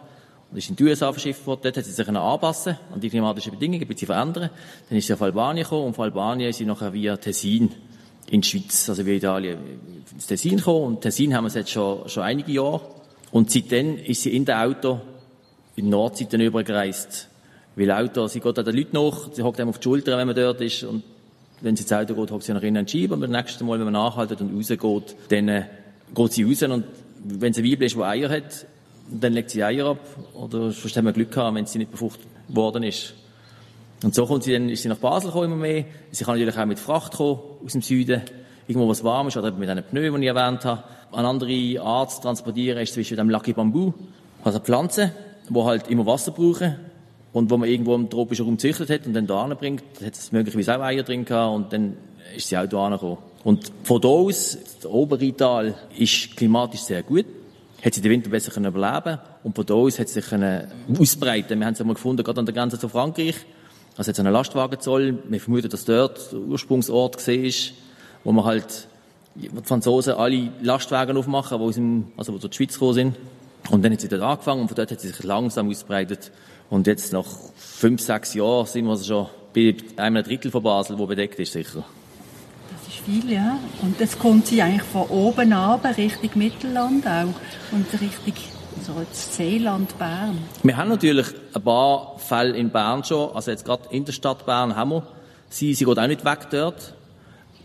Und 0.50 0.58
ist 0.58 0.70
in 0.70 0.76
die 0.76 0.84
USA 0.84 1.12
verschifft 1.12 1.46
worden. 1.46 1.60
Dort 1.64 1.76
hat 1.76 1.84
sie 1.84 1.92
sich 1.92 2.08
anpassen 2.08 2.78
an 2.92 3.00
die 3.00 3.10
klimatischen 3.10 3.52
Bedingungen, 3.52 3.82
ein 3.82 3.88
bisschen 3.88 4.06
verändern. 4.06 4.50
Dann 4.88 4.98
ist 4.98 5.06
sie 5.06 5.12
auf 5.12 5.20
Albanien 5.20 5.64
gekommen 5.64 5.86
und 5.86 5.94
von 5.94 6.04
Albanien 6.04 6.50
ist 6.50 6.58
sie 6.58 6.64
nachher 6.64 6.92
via 6.92 7.16
Tessin 7.16 7.70
in 8.30 8.40
die 8.40 8.48
Schweiz, 8.48 8.88
also 8.88 9.04
via 9.04 9.14
Italien, 9.14 9.58
ins 10.12 10.26
Tessin 10.26 10.56
gekommen. 10.56 10.84
Und 10.84 11.00
Tessin 11.00 11.34
haben 11.34 11.44
wir 11.44 11.52
jetzt 11.52 11.70
schon, 11.70 12.08
schon 12.08 12.22
einige 12.22 12.52
Jahre. 12.52 12.80
Und 13.32 13.50
seitdem 13.50 13.98
ist 13.98 14.22
sie 14.22 14.34
in 14.34 14.44
dem 14.44 14.56
Auto 14.56 15.00
in 15.76 15.86
die 15.86 15.90
Nordseite 15.90 16.36
übergereist. 16.36 17.28
Weil 17.76 17.90
Auto, 17.90 18.26
sie 18.28 18.40
geht 18.40 18.58
an 18.58 18.64
den 18.64 18.76
Leuten 18.76 18.96
nach, 18.96 19.32
sie 19.32 19.42
hockt 19.42 19.58
einem 19.60 19.70
auf 19.70 19.78
die 19.78 19.84
Schulter, 19.84 20.16
wenn 20.16 20.26
man 20.26 20.36
dort 20.36 20.60
ist. 20.60 20.84
Und 20.84 21.02
wenn 21.60 21.76
sie 21.76 21.82
ins 21.82 21.92
Auto 21.92 22.14
geht, 22.14 22.30
hockt 22.30 22.44
sie 22.44 22.52
nach 22.52 22.62
innen 22.62 22.78
an 22.78 22.88
Scheibe. 22.88 23.14
Und 23.14 23.20
beim 23.20 23.30
nächsten 23.30 23.66
Mal, 23.66 23.78
wenn 23.78 23.84
man 23.84 23.94
nachhaltet 23.94 24.40
und 24.40 24.56
rausgeht, 24.56 25.16
dann 25.28 25.66
geht 26.14 26.32
sie 26.32 26.44
raus 26.44 26.62
und 26.62 26.84
wenn 27.24 27.52
sie 27.52 27.62
ein 27.62 27.70
Weibchen 27.70 27.82
ist, 27.82 27.96
die 27.96 28.02
Eier 28.02 28.28
hat, 28.28 28.66
dann 29.10 29.32
legt 29.32 29.50
sie 29.50 29.64
Eier 29.64 29.86
ab. 29.86 29.98
Oder 30.34 30.70
sonst 30.70 30.96
haben 30.96 31.06
wir 31.06 31.12
Glück 31.12 31.32
gehabt, 31.32 31.54
wenn 31.56 31.66
sie 31.66 31.78
nicht 31.78 31.90
befruchtet 31.90 32.26
worden 32.48 32.82
ist. 32.82 33.14
Und 34.02 34.14
so 34.14 34.26
kommt 34.26 34.44
sie 34.44 34.52
dann, 34.52 34.68
ist 34.68 34.82
sie 34.82 34.88
nach 34.88 34.98
Basel 34.98 35.28
gekommen 35.28 35.52
immer 35.52 35.56
mehr. 35.56 35.84
Sie 36.10 36.24
kann 36.24 36.34
natürlich 36.34 36.58
auch 36.58 36.66
mit 36.66 36.78
Fracht 36.78 37.14
kommen, 37.14 37.40
aus 37.64 37.72
dem 37.72 37.82
Süden. 37.82 38.22
Irgendwo 38.66 38.88
was 38.88 39.02
warm 39.02 39.28
ist, 39.28 39.36
oder 39.36 39.50
mit 39.52 39.68
einem 39.68 39.84
Pneu, 39.84 40.10
den 40.10 40.22
ich 40.22 40.28
erwähnt 40.28 40.64
habe. 40.64 40.84
Eine 41.12 41.28
andere 41.28 41.80
Art 41.80 42.12
zu 42.12 42.20
transportieren 42.20 42.78
ist 42.82 42.94
zwischen 42.94 43.16
dem 43.16 43.30
Lucky 43.30 43.52
Bamboo. 43.52 43.94
Also 44.42 44.58
Pflanzen, 44.58 45.12
die 45.48 45.62
halt 45.62 45.88
immer 45.88 46.04
Wasser 46.06 46.32
brauchen. 46.32 46.76
Und 47.34 47.50
wo 47.50 47.58
man 47.58 47.68
irgendwo 47.68 47.94
im 47.96 48.08
tropischen 48.08 48.46
Raum 48.46 48.56
gezüchtet 48.56 48.88
hat 48.88 49.06
und 49.06 49.12
dann 49.12 49.26
da 49.26 49.46
bringt, 49.54 49.82
hat 50.02 50.14
es 50.14 50.32
möglicherweise 50.32 50.78
auch 50.78 50.82
Eier 50.82 51.02
drin 51.02 51.26
gehabt 51.26 51.54
und 51.54 51.72
dann 51.72 51.96
ist 52.34 52.48
sie 52.48 52.56
auch 52.56 52.66
da 52.66 52.88
gekommen. 52.88 53.18
Und 53.42 53.72
von 53.82 54.00
da 54.00 54.08
aus, 54.08 54.56
das 54.76 54.86
Oberrheintal 54.86 55.74
ist 55.98 56.36
klimatisch 56.36 56.80
sehr 56.80 57.02
gut, 57.02 57.26
hat 57.84 57.92
sie 57.92 58.00
den 58.00 58.12
Winter 58.12 58.30
besser 58.30 58.52
können 58.52 58.66
überleben 58.66 59.18
und 59.42 59.54
von 59.54 59.66
da 59.66 59.74
aus 59.74 59.98
hat 59.98 60.08
sie 60.08 60.20
sich 60.20 60.30
können 60.30 60.68
ausbreiten. 60.98 61.58
Wir 61.58 61.66
haben 61.66 61.74
es 61.74 61.80
einmal 61.80 61.94
gefunden, 61.94 62.22
gerade 62.22 62.38
an 62.38 62.46
der 62.46 62.54
Grenze 62.54 62.78
zu 62.78 62.88
Frankreich. 62.88 63.34
Also 63.96 64.10
jetzt 64.10 64.20
einen 64.20 64.32
Lastwagenzoll. 64.32 65.18
Wir 65.28 65.40
vermuten, 65.40 65.68
dass 65.68 65.84
dort 65.84 66.32
der 66.32 66.38
Ursprungsort 66.38 67.28
ist, 67.28 67.74
wo 68.22 68.32
man 68.32 68.44
halt, 68.44 68.88
die 69.34 69.50
Franzosen 69.62 70.14
alle 70.14 70.50
Lastwagen 70.62 71.16
aufmachen, 71.16 71.58
wo 71.58 71.66
aus 71.66 71.74
dem, 71.74 72.12
also 72.16 72.32
wo 72.32 72.38
zur 72.38 72.52
Schweiz 72.52 72.74
gekommen 72.74 72.94
sind. 72.94 73.16
Und 73.70 73.84
dann 73.84 73.92
hat 73.92 74.00
sie 74.00 74.08
dort 74.08 74.22
angefangen 74.22 74.62
und 74.62 74.68
von 74.68 74.76
dort 74.76 74.90
hat 74.90 75.00
sie 75.00 75.08
sich 75.08 75.22
langsam 75.22 75.68
ausbreitet. 75.68 76.30
Und 76.70 76.86
jetzt 76.86 77.12
nach 77.12 77.26
fünf, 77.56 78.00
sechs 78.00 78.34
Jahren 78.34 78.66
sind 78.66 78.86
wir 78.86 78.96
schon 78.96 79.28
bei 79.54 79.76
einem 79.96 80.24
Drittel 80.24 80.50
von 80.50 80.62
Basel, 80.62 80.98
wo 80.98 81.06
bedeckt 81.06 81.38
ist, 81.38 81.52
sicher 81.52 81.84
viel, 83.04 83.32
ja. 83.32 83.58
Und 83.82 83.98
jetzt 84.00 84.18
kommt 84.18 84.46
sie 84.46 84.62
eigentlich 84.62 84.82
von 84.82 85.08
oben 85.08 85.52
ab, 85.52 85.86
Richtung 85.96 86.30
Mittelland 86.34 87.06
auch. 87.06 87.34
Und 87.72 87.86
Richtung 87.92 88.34
so 88.82 88.92
jetzt 89.00 89.34
Seeland, 89.34 89.96
Bern. 89.98 90.38
Wir 90.62 90.76
haben 90.76 90.88
natürlich 90.88 91.26
ein 91.54 91.62
paar 91.62 92.18
Fälle 92.18 92.56
in 92.56 92.70
Bern 92.70 93.04
schon. 93.04 93.34
Also 93.34 93.50
jetzt 93.50 93.64
gerade 93.64 93.88
in 93.90 94.04
der 94.04 94.12
Stadt 94.12 94.44
Bern 94.46 94.76
haben 94.76 94.90
wir 94.90 95.06
sie. 95.48 95.74
Sie 95.74 95.84
geht 95.84 95.98
auch 95.98 96.06
nicht 96.06 96.24
weg 96.24 96.48
dort. 96.50 96.94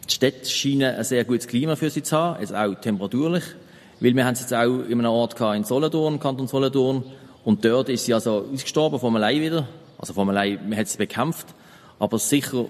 Die 0.07 0.13
Städte 0.13 0.49
scheinen 0.49 0.95
ein 0.95 1.03
sehr 1.03 1.23
gutes 1.23 1.47
Klima 1.47 1.75
für 1.75 1.89
sie 1.89 2.03
zu 2.03 2.17
haben, 2.17 2.39
jetzt 2.39 2.53
auch 2.53 2.73
temperaturlich. 2.75 3.43
Weil 3.99 4.15
wir 4.15 4.25
haben 4.25 4.35
sie 4.35 4.43
jetzt 4.43 4.53
auch 4.53 4.79
in 4.87 4.99
einem 4.99 5.11
Ort 5.11 5.35
gehabt, 5.35 5.57
in 5.57 5.63
Solothurn, 5.63 6.19
Kanton 6.19 6.47
Solothurn. 6.47 7.03
Und 7.49 7.65
dort 7.65 7.89
ist 7.89 8.05
sie 8.05 8.13
also 8.13 8.45
ausgestorben 8.53 8.99
vom 8.99 9.15
allein 9.15 9.41
wieder. 9.41 9.67
Also 9.97 10.13
vom 10.13 10.29
allein, 10.29 10.59
man 10.69 10.77
hat 10.77 10.87
sie 10.87 10.99
bekämpft. 10.99 11.47
Aber 11.97 12.19
sicher 12.19 12.65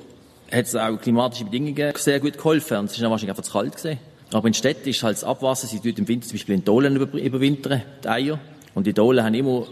hat 0.50 0.66
es 0.68 0.74
auch 0.74 0.96
klimatische 0.96 1.44
Bedingungen 1.44 1.92
sehr 1.98 2.22
gut 2.22 2.38
geholfen. 2.38 2.78
Und 2.78 2.86
es 2.86 2.94
ist 2.94 3.02
dann 3.02 3.12
wahrscheinlich 3.12 3.32
einfach 3.32 3.44
zu 3.44 3.52
kalt 3.52 3.76
gewesen. 3.76 4.00
Aber 4.32 4.48
in 4.48 4.54
Städten 4.54 4.88
ist 4.88 5.04
halt 5.04 5.18
das 5.18 5.26
Abwasser, 5.26 5.68
sie 5.68 5.82
tut 5.82 6.00
im 6.00 6.08
Winter 6.08 6.30
zum 6.30 6.38
Beispiel 6.38 6.56
in 6.56 6.64
Dolen 6.64 6.96
überwintern, 6.96 7.82
die 8.06 8.08
Eier. 8.08 8.40
Und 8.74 8.88
die 8.88 8.94
Dolen 8.94 9.22
haben 9.22 9.34
immer 9.34 9.68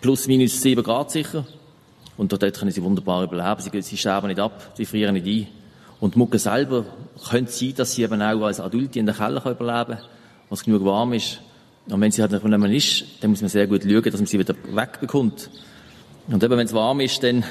plus 0.00 0.28
minus 0.28 0.62
sieben 0.62 0.84
Grad 0.84 1.10
sicher. 1.10 1.44
Und 2.16 2.30
dort 2.30 2.56
können 2.56 2.70
sie 2.70 2.84
wunderbar 2.84 3.24
überleben. 3.24 3.60
Sie, 3.60 3.82
sie 3.82 3.96
sterben 3.96 4.28
nicht 4.28 4.38
ab, 4.38 4.70
sie 4.76 4.86
frieren 4.86 5.14
nicht 5.14 5.26
ein. 5.26 5.48
Und 5.98 6.14
die 6.14 6.18
Mucke 6.20 6.38
selber 6.38 6.84
könnte 7.28 7.50
sein, 7.50 7.74
dass 7.74 7.94
sie 7.94 8.04
eben 8.04 8.22
auch 8.22 8.42
als 8.42 8.60
Adulte 8.60 9.00
in 9.00 9.06
der 9.06 9.16
Keller 9.16 9.44
überleben 9.44 9.96
kann, 9.96 10.08
was 10.48 10.62
genug 10.62 10.84
warm 10.84 11.12
ist. 11.12 11.40
Und 11.88 12.00
wenn 12.00 12.10
sie 12.10 12.22
halt 12.22 12.32
nicht 12.32 12.44
mehr 12.44 12.70
ist, 12.70 13.04
dann 13.20 13.30
muss 13.30 13.42
man 13.42 13.50
sehr 13.50 13.66
gut 13.66 13.82
schauen, 13.82 14.02
dass 14.02 14.14
man 14.14 14.26
sie 14.26 14.38
wieder 14.38 14.54
wegbekommt. 14.72 15.50
Und 16.28 16.42
eben, 16.42 16.56
wenn 16.56 16.66
es 16.66 16.72
warm 16.72 17.00
ist, 17.00 17.22
dann, 17.22 17.44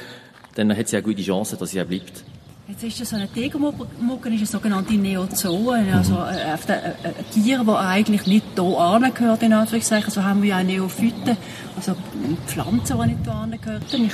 dann 0.55 0.75
hat 0.75 0.87
sie 0.87 0.95
eine 0.95 1.03
gute 1.03 1.21
Chance, 1.21 1.55
dass 1.55 1.69
sie 1.69 1.81
auch 1.81 1.85
bleibt. 1.85 2.23
Jetzt 2.65 2.83
ist 2.85 3.01
das 3.01 3.09
so 3.09 3.17
eine 3.17 3.27
Tigermucke, 3.27 3.85
ist 4.33 4.39
eine 4.39 4.45
sogenannte 4.45 4.93
Neozoen, 4.93 5.93
also 5.93 6.15
äh, 6.15 6.53
ein 6.53 6.59
äh, 6.69 7.11
Tier, 7.31 7.57
das 7.57 7.75
eigentlich 7.75 8.25
nicht 8.25 8.45
hier 8.55 8.77
angehört, 8.79 9.43
in 9.43 9.51
Anführungszeichen. 9.51 10.09
So 10.09 10.23
haben 10.23 10.41
wir 10.41 10.49
ja 10.49 10.59
auch 10.59 10.63
Neophyten, 10.63 11.35
also 11.75 11.93
Pflanzen, 12.47 12.97
die 13.01 13.07
nicht 13.07 13.19
hier 13.23 13.33
angehören. 13.33 13.53
Ich 13.53 13.61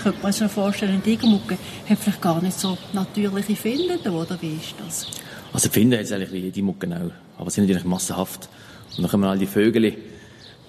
könnte 0.02 0.20
mir 0.24 0.34
schon 0.34 0.50
vorstellen, 0.50 0.94
eine 0.94 1.04
Tigermucke 1.04 1.60
hat 1.88 2.00
vielleicht 2.00 2.22
gar 2.22 2.42
nicht 2.42 2.60
so 2.60 2.76
natürliche 2.92 3.56
Finden, 3.56 4.10
oder 4.10 4.42
wie 4.42 4.56
ist 4.56 4.74
das? 4.84 5.08
Also 5.54 5.70
Finden 5.70 6.00
es 6.00 6.12
eigentlich 6.12 6.32
wie 6.32 6.40
jede 6.40 6.64
Mucke 6.64 6.88
auch, 6.88 7.40
aber 7.40 7.52
sie 7.52 7.56
sind 7.62 7.66
natürlich 7.66 7.86
massenhaft. 7.86 8.50
Und 8.98 9.04
dann 9.04 9.12
kommen 9.12 9.26
all 9.26 9.38
die 9.38 9.46
Vögel, 9.46 9.94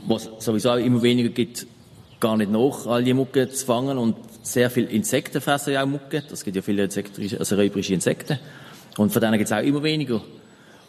es 0.08 0.44
sowieso 0.44 0.74
immer 0.74 1.02
weniger 1.02 1.30
gibt, 1.30 1.66
gar 2.20 2.36
nicht 2.36 2.50
nach, 2.50 2.86
all 2.86 3.02
die 3.02 3.14
Mucke 3.14 3.48
zu 3.50 3.64
fangen 3.64 3.98
und 3.98 4.16
sehr 4.42 4.70
viele 4.70 4.88
Insekten 4.88 5.40
fressen 5.40 5.72
ja 5.72 5.82
auch 5.82 5.86
Mucke. 5.86 6.22
Das 6.28 6.44
gibt 6.44 6.56
ja 6.56 6.62
viele 6.62 6.82
also 6.82 7.56
räuberische 7.56 7.94
Insekten. 7.94 8.38
Und 8.96 9.12
von 9.12 9.20
denen 9.20 9.38
gibt 9.38 9.50
es 9.50 9.52
auch 9.52 9.62
immer 9.62 9.82
weniger. 9.82 10.20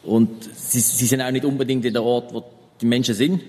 Und 0.04 0.50
sie, 0.56 0.80
sie 0.80 1.06
sind 1.06 1.22
auch 1.22 1.32
nicht 1.32 1.46
unbedingt 1.46 1.86
in 1.86 1.94
der 1.94 2.04
Ort, 2.04 2.34
wo 2.34 2.44
die 2.82 2.86
Menschen 2.86 3.16
sind. 3.16 3.42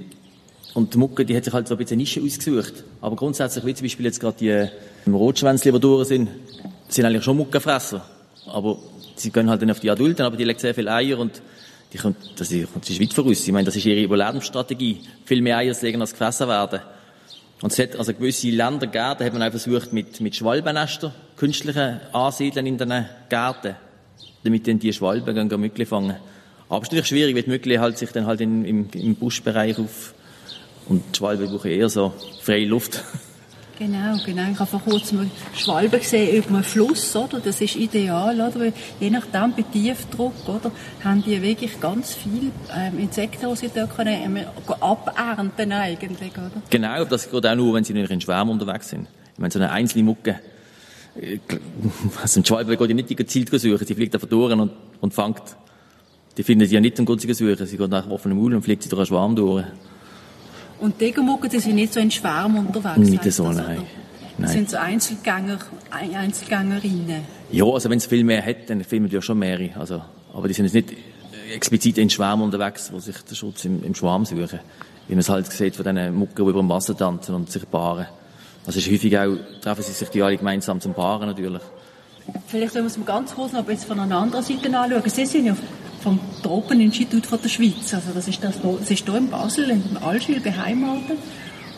Und 0.74 0.94
die 0.94 0.98
Mucke, 0.98 1.24
die 1.24 1.36
hat 1.36 1.44
sich 1.44 1.52
halt 1.52 1.68
so 1.68 1.74
ein 1.74 1.78
bisschen 1.78 1.98
Nische 1.98 2.20
ausgesucht. 2.22 2.84
Aber 3.00 3.16
grundsätzlich, 3.16 3.64
wie 3.64 3.74
zum 3.74 3.84
Beispiel 3.84 4.06
jetzt 4.06 4.20
gerade 4.20 4.36
die 4.38 4.48
ähm, 4.48 5.14
Rotschwänzli, 5.14 5.72
die 5.72 5.80
durch 5.80 6.08
sind, 6.08 6.28
sind 6.88 7.04
eigentlich 7.04 7.24
schon 7.24 7.36
Muckenfresser. 7.36 8.04
Aber 8.46 8.78
sie 9.16 9.30
gehen 9.30 9.48
halt 9.50 9.62
dann 9.62 9.70
auf 9.70 9.80
die 9.80 9.90
Adulten, 9.90 10.24
aber 10.24 10.36
die 10.36 10.44
legen 10.44 10.58
sehr 10.58 10.74
viele 10.74 10.92
Eier 10.92 11.18
und 11.18 11.42
die 11.92 11.98
kommt, 11.98 12.16
das 12.36 12.50
ist, 12.50 12.68
ist 12.88 13.00
weit 13.00 13.12
voraus. 13.12 13.46
Ich 13.46 13.52
meine, 13.52 13.66
das 13.66 13.76
ist 13.76 13.84
ihre 13.84 14.02
Überlebensstrategie. 14.02 15.00
Viel 15.24 15.42
mehr 15.42 15.58
Eier 15.58 15.74
legen 15.80 16.00
als 16.00 16.12
gefressen 16.12 16.48
werden. 16.48 16.80
Und 17.60 17.72
es 17.72 17.78
hat 17.78 17.96
also 17.96 18.12
gewisse 18.12 18.48
Länder 18.48 18.86
gegeben, 18.86 19.14
da 19.18 19.24
hat 19.24 19.32
man 19.32 19.42
auch 19.42 19.50
versucht, 19.50 19.92
mit, 19.92 20.20
mit 20.20 20.34
Schwalbennester, 20.34 21.14
künstlichen 21.36 22.00
Ansiedeln 22.12 22.66
in 22.66 22.76
den 22.76 23.06
Gärten, 23.28 23.76
damit 24.42 24.66
dann 24.66 24.80
die 24.80 24.92
Schwalben 24.92 25.32
gehen, 25.32 25.48
gehen 25.48 25.60
Mückli 25.60 25.86
fangen. 25.86 26.16
Aber 26.68 26.78
es 26.78 26.88
ist 26.88 26.92
natürlich 26.92 27.06
schwierig, 27.06 27.36
weil 27.36 27.42
die 27.44 27.50
Mückli 27.50 27.76
halt 27.76 27.98
sich 27.98 28.10
dann 28.10 28.26
halt 28.26 28.40
in, 28.40 28.64
im, 28.64 28.88
im 28.92 29.14
Buschbereich 29.14 29.78
auf, 29.78 30.14
und 30.88 31.04
die 31.12 31.18
Schwalben 31.18 31.46
brauchen 31.46 31.70
eher 31.70 31.88
so 31.88 32.12
freie 32.40 32.64
Luft. 32.64 33.04
Genau, 33.78 34.16
genau. 34.24 34.50
Ich 34.52 34.58
habe 34.58 34.70
vor 34.70 34.80
kurzem 34.80 35.30
Schwalben 35.54 35.98
gesehen 35.98 36.36
über 36.36 36.54
einen 36.54 36.64
Fluss, 36.64 37.16
oder? 37.16 37.40
Das 37.40 37.60
ist 37.60 37.76
ideal, 37.76 38.34
oder? 38.34 38.60
Weil 38.60 38.72
je 39.00 39.10
nachdem, 39.10 39.54
bei 39.54 39.62
Tiefdruck, 39.62 40.48
oder? 40.48 40.70
Haben 41.02 41.22
die 41.22 41.40
wirklich 41.42 41.80
ganz 41.80 42.14
viele 42.14 42.52
ähm, 42.76 42.98
Insekten, 42.98 43.48
die 43.50 43.56
sie 43.56 43.70
da 43.74 43.86
können, 43.86 44.36
ähm, 44.36 44.46
abernten 44.80 45.72
eigentlich, 45.72 46.32
oder? 46.32 46.62
Genau, 46.70 47.04
das 47.04 47.30
geht 47.30 47.46
auch 47.46 47.54
nur, 47.54 47.74
wenn 47.74 47.84
sie 47.84 47.94
nicht 47.94 48.10
in 48.10 48.20
Schwärmen 48.20 48.52
unterwegs 48.52 48.90
sind. 48.90 49.08
Ich 49.32 49.38
meine, 49.38 49.50
so 49.50 49.58
eine 49.58 49.70
einzelne 49.70 50.04
Mucke, 50.04 50.38
äh, 51.20 51.38
also 52.22 52.40
ein 52.40 52.44
Schwalbe 52.44 52.76
geht 52.76 52.88
ja 52.88 52.94
nicht 52.94 53.16
gezielt 53.16 53.50
suchen, 53.50 53.86
sie 53.86 53.94
fliegt 53.94 54.14
einfach 54.14 54.28
durch 54.28 54.52
und, 54.52 54.70
und 55.00 55.14
fängt. 55.14 55.42
Die 56.36 56.42
findet 56.42 56.68
sie 56.68 56.74
ja 56.76 56.80
nicht, 56.80 56.98
um 56.98 57.04
gut 57.04 57.20
zu 57.20 57.32
suchen. 57.34 57.66
Sie 57.66 57.76
geht 57.76 57.90
nach 57.90 58.08
offenem 58.08 58.38
Maul 58.38 58.54
und 58.54 58.62
fliegt 58.62 58.82
sie 58.82 58.88
durch 58.88 59.00
einen 59.00 59.06
Schwarm 59.06 59.36
durch. 59.36 59.64
Und 60.82 61.00
die 61.00 61.04
Degermucke, 61.04 61.48
die 61.48 61.60
sind 61.60 61.76
nicht 61.76 61.92
so 61.92 62.00
in 62.00 62.10
Schwärmen 62.10 62.66
unterwegs? 62.66 63.08
Nicht 63.08 63.32
so, 63.32 63.46
das, 63.46 63.56
nein. 63.56 63.82
nein. 64.36 64.50
sind 64.50 64.68
so 64.68 64.78
Einzelgänger, 64.78 65.58
Einzelgängerinnen? 65.90 67.22
Ja, 67.52 67.66
also 67.66 67.88
wenn 67.88 67.98
es 67.98 68.06
viel 68.06 68.24
mehr 68.24 68.44
hat, 68.44 68.68
dann 68.68 68.82
filmen 68.82 69.08
die 69.08 69.14
ja 69.14 69.22
schon 69.22 69.38
mehrere. 69.38 69.70
Also, 69.78 70.02
aber 70.34 70.48
die 70.48 70.54
sind 70.54 70.64
jetzt 70.64 70.74
nicht 70.74 70.92
explizit 71.54 71.98
in 71.98 72.10
Schwärmen 72.10 72.42
unterwegs, 72.42 72.92
wo 72.92 72.98
sich 72.98 73.16
den 73.18 73.36
Schutz 73.36 73.64
im, 73.64 73.84
im 73.84 73.94
Schwarm 73.94 74.24
suchen. 74.24 74.58
Wie 75.06 75.14
man 75.14 75.20
es 75.20 75.28
halt 75.28 75.52
sieht 75.52 75.76
von 75.76 75.84
diesen 75.84 76.16
Mucken, 76.16 76.34
die 76.34 76.42
über 76.50 76.60
dem 76.60 76.68
Wasser 76.68 76.96
tanzen 76.96 77.36
und 77.36 77.48
sich 77.48 77.70
paaren. 77.70 78.06
Also 78.66 78.80
ist 78.80 78.90
häufig 78.90 79.16
auch, 79.16 79.36
treffen 79.60 79.84
sie 79.84 79.92
sich 79.92 80.08
die 80.08 80.20
alle 80.20 80.36
gemeinsam 80.36 80.80
zum 80.80 80.94
Paaren 80.94 81.28
natürlich. 81.28 81.62
Vielleicht 82.48 82.74
wenn 82.74 82.82
wir 82.82 82.88
es 82.88 82.98
mal 82.98 83.04
ganz 83.04 83.36
kurz 83.36 83.52
noch 83.52 83.68
jetzt 83.68 83.84
von 83.84 84.00
einer 84.00 84.16
anderen 84.16 84.44
Seite 84.44 84.76
anschauen. 84.76 85.02
Sie 85.06 85.26
sind 85.26 85.46
ja 85.46 85.56
vom 86.02 86.18
Tropeninstitut 86.42 87.26
von 87.26 87.40
der 87.40 87.48
Schweiz. 87.48 87.94
Also 87.94 88.10
das 88.14 88.28
ist 88.28 88.42
das, 88.42 88.56
das 88.60 88.90
ist 88.90 89.04
hier 89.06 89.16
in 89.16 89.30
Basel, 89.30 89.70
in 89.70 89.96
Allschwil 89.98 90.40
beheimatet. 90.40 91.18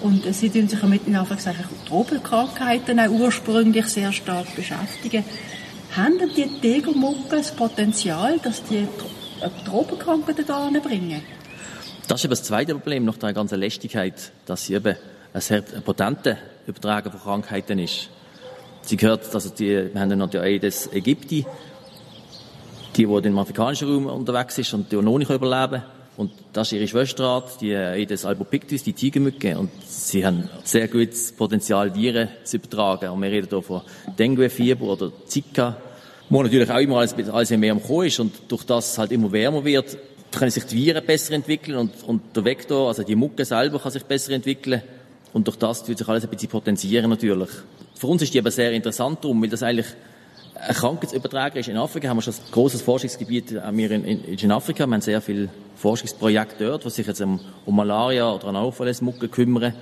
Und 0.03 0.23
sie 0.35 0.51
tun 0.51 0.69
sich 0.69 0.83
mit 0.83 1.07
den 1.07 1.17
Tropenkrankheiten 1.87 2.99
ursprünglich 3.09 3.87
sehr 3.87 4.13
stark 4.13 4.55
beschäftigen. 4.55 5.25
Haben 5.97 6.19
die 6.37 6.61
Tegermucken 6.61 7.31
das 7.31 7.53
Potenzial, 7.53 8.39
dass 8.43 8.65
die 8.65 8.79
äh, 8.79 9.49
Tropenkrankheiten 9.65 10.45
da 10.47 10.69
bringen? 10.83 11.23
Das 12.09 12.21
ist 12.21 12.25
eben 12.25 12.33
das 12.33 12.43
zweite 12.43 12.75
Problem 12.75 13.05
nach 13.05 13.17
der 13.17 13.33
ganzen 13.33 13.61
Lästigkeit, 13.61 14.33
dass 14.45 14.67
sie 14.67 14.75
eben 14.75 14.97
ein 15.33 15.41
sehr 15.41 15.63
potenter 15.63 16.37
Übertragen 16.67 17.11
von 17.11 17.21
Krankheiten 17.21 17.79
ist. 17.79 18.11
Sie 18.83 18.97
gehört, 18.97 19.35
also 19.35 19.49
die, 19.49 19.91
wir 19.93 20.01
haben 20.01 20.19
noch 20.19 20.29
die 20.29 20.39
Aedes 20.39 20.91
aegypti, 20.93 21.47
die, 22.97 23.07
die 23.07 23.29
im 23.29 23.39
afrikanischen 23.39 23.89
Raum 23.89 24.07
unterwegs 24.07 24.59
ist 24.59 24.73
und 24.75 24.91
die 24.91 24.97
noch 24.97 25.19
nicht 25.19 25.31
überleben 25.31 25.83
Und 26.17 26.31
das 26.53 26.69
ist 26.69 26.75
ihre 26.75 26.87
Schwesterart, 26.87 27.61
die 27.61 27.75
Aedes 27.75 28.25
albopictus, 28.25 28.85
die 28.85 28.93
Tigermücke. 28.93 29.59
Und 29.59 29.71
sie 29.85 30.25
haben 30.25 30.49
sehr 30.63 30.87
gutes 30.87 31.33
Potenzial, 31.33 31.95
Viren 31.95 32.29
zu 32.45 32.57
übertragen. 32.57 33.11
Und 33.11 33.23
wir 33.23 33.31
reden 33.31 33.49
hier 33.51 33.63
von 33.63 33.83
Dengue-Fieber 34.17 34.85
oder 34.85 35.13
Zika, 35.27 35.77
wo 36.31 36.43
natürlich 36.43 36.71
auch 36.71 36.79
immer 36.79 36.99
alles, 36.99 37.15
alles 37.29 37.51
mehr 37.51 37.73
am 37.73 37.83
Kommen 37.83 38.07
ist. 38.07 38.21
Und 38.21 38.33
durch 38.49 38.63
das 38.65 38.97
halt 38.97 39.11
immer 39.11 39.33
wärmer 39.33 39.65
wird, 39.65 39.97
können 40.31 40.51
sich 40.53 40.65
die 40.65 40.77
Viren 40.77 41.05
besser 41.05 41.35
entwickeln 41.35 41.79
und, 41.79 42.03
und 42.05 42.37
der 42.37 42.45
Vektor, 42.45 42.89
also 42.89 43.03
die 43.03 43.17
Mucke 43.17 43.45
selber, 43.45 43.81
kann 43.81 43.91
sich 43.91 44.05
besser 44.05 44.33
entwickeln. 44.33 44.83
Und 45.33 45.49
durch 45.49 45.57
das 45.57 45.87
wird 45.89 45.99
sich 45.99 46.09
alles 46.09 46.23
ein 46.23 46.31
bisschen 46.31 46.49
potenzieren 46.49 47.11
natürlich. 47.11 47.51
Für 47.97 48.07
uns 48.07 48.23
ist 48.23 48.35
die 48.35 48.39
aber 48.39 48.53
sehr 48.53 48.73
interessant 48.73 49.23
darum, 49.23 49.43
weil 49.43 49.49
das 49.49 49.65
eigentlich 49.65 49.87
Krankheitsübertrager 50.55 51.61
ist. 51.61 51.69
In 51.69 51.77
Afrika 51.77 52.09
haben 52.09 52.19
wir 52.19 52.23
schon 52.23 52.35
ein 52.35 52.51
großes 52.51 52.83
Forschungsgebiet 52.83 53.53
äh, 53.53 53.61
wir 53.73 53.91
in, 53.91 54.05
in, 54.05 54.25
in 54.25 54.53
Afrika. 54.53 54.87
Wir 54.87 54.95
haben 54.95 55.01
sehr 55.01 55.21
viele 55.21 55.49
Forschungsprojekte 55.77 56.67
dort, 56.67 56.85
die 56.85 56.91
sich 56.91 57.07
jetzt 57.07 57.21
um, 57.21 57.41
um 57.67 57.77
Malaria 57.77 58.33
oder 58.33 58.49
Anopheles-Mucke 58.49 59.29
kümmern. 59.29 59.75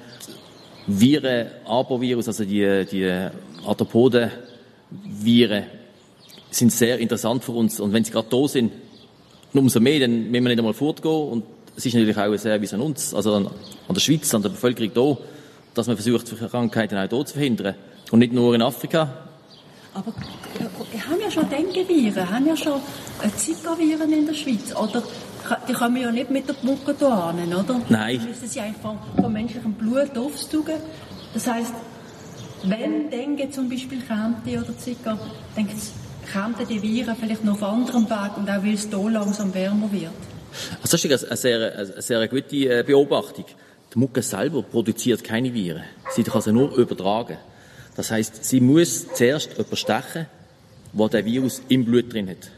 Viren, 0.86 1.48
Arbovirus, 1.64 2.28
also 2.28 2.44
die, 2.44 2.86
die 2.90 3.28
Arthropoden-Viren, 3.64 5.64
sind 6.50 6.72
sehr 6.72 6.98
interessant 6.98 7.44
für 7.44 7.52
uns. 7.52 7.78
Und 7.78 7.92
wenn 7.92 8.04
sie 8.04 8.10
gerade 8.10 8.28
da 8.28 8.48
sind, 8.48 8.72
umso 9.52 9.80
mehr, 9.80 10.00
dann 10.00 10.30
müssen 10.30 10.44
wir 10.44 10.48
nicht 10.48 10.58
einmal 10.58 10.74
fortgehen. 10.74 11.28
Und 11.28 11.44
es 11.76 11.86
ist 11.86 11.94
natürlich 11.94 12.16
auch 12.16 12.22
ein 12.22 12.38
Service 12.38 12.74
an 12.74 12.80
uns, 12.80 13.14
also 13.14 13.34
an, 13.34 13.46
an 13.46 13.94
der 13.94 14.00
Schweiz, 14.00 14.34
an 14.34 14.42
der 14.42 14.48
Bevölkerung 14.48 14.90
hier, 14.92 15.18
dass 15.74 15.86
man 15.86 15.96
versucht, 15.96 16.34
Krankheiten 16.50 16.98
auch 16.98 17.08
hier 17.08 17.26
zu 17.26 17.34
verhindern. 17.34 17.76
Und 18.10 18.18
nicht 18.18 18.32
nur 18.32 18.54
in 18.54 18.62
Afrika, 18.62 19.28
aber 19.94 20.12
wir 20.90 21.06
haben 21.06 21.20
ja 21.20 21.30
schon 21.30 21.48
Dengue-Viren, 21.48 22.30
haben 22.30 22.46
ja 22.46 22.56
schon 22.56 22.80
Zika-Viren 23.36 24.12
in 24.12 24.26
der 24.26 24.34
Schweiz, 24.34 24.74
oder? 24.74 25.02
Die 25.68 25.72
kommen 25.72 25.96
ja 25.96 26.10
nicht 26.10 26.30
mit 26.30 26.48
der 26.48 26.54
Mucke 26.62 26.94
hin, 26.96 27.54
oder? 27.54 27.80
Nein. 27.88 28.20
Die 28.20 28.28
müssen 28.28 28.48
sie 28.48 28.60
einfach 28.60 28.94
vom 29.20 29.32
menschlichen 29.32 29.74
Blut 29.74 30.16
aufsuchen. 30.16 30.74
Das 31.34 31.46
heisst, 31.46 31.74
wenn 32.64 33.10
Dengue 33.10 33.50
zum 33.50 33.68
Beispiel 33.68 34.00
käme 34.02 34.62
oder 34.62 34.78
Zika, 34.78 35.18
dann 35.56 35.68
kämen 36.32 36.68
die 36.68 36.82
Viren 36.82 37.16
vielleicht 37.16 37.44
noch 37.44 37.54
auf 37.54 37.62
anderem 37.62 38.08
Weg 38.08 38.36
und 38.36 38.48
auch 38.48 38.62
weil 38.62 38.74
es 38.74 38.88
hier 38.88 39.10
langsam 39.10 39.52
wärmer 39.52 39.90
wird. 39.90 40.12
Also 40.80 40.96
das 40.96 41.22
ist 41.22 41.24
eine 41.24 41.36
sehr, 41.36 41.76
eine 41.76 42.02
sehr 42.02 42.28
gute 42.28 42.56
äh, 42.56 42.84
Beobachtung. 42.86 43.46
Die 43.92 43.98
Mucke 43.98 44.22
selber 44.22 44.62
produziert 44.62 45.24
keine 45.24 45.52
Viren. 45.52 45.82
Sie 46.10 46.22
kann 46.22 46.40
sie 46.40 46.52
nur 46.52 46.74
übertragen. 46.76 47.36
Das 47.94 48.10
heißt, 48.10 48.44
sie 48.44 48.60
muss 48.60 49.06
zuerst 49.14 49.50
jemanden 49.50 49.76
stechen, 49.76 50.26
der 50.94 51.24
Virus 51.24 51.62
im 51.68 51.84
Blut 51.84 52.12
drin 52.12 52.28
hat. 52.28 52.50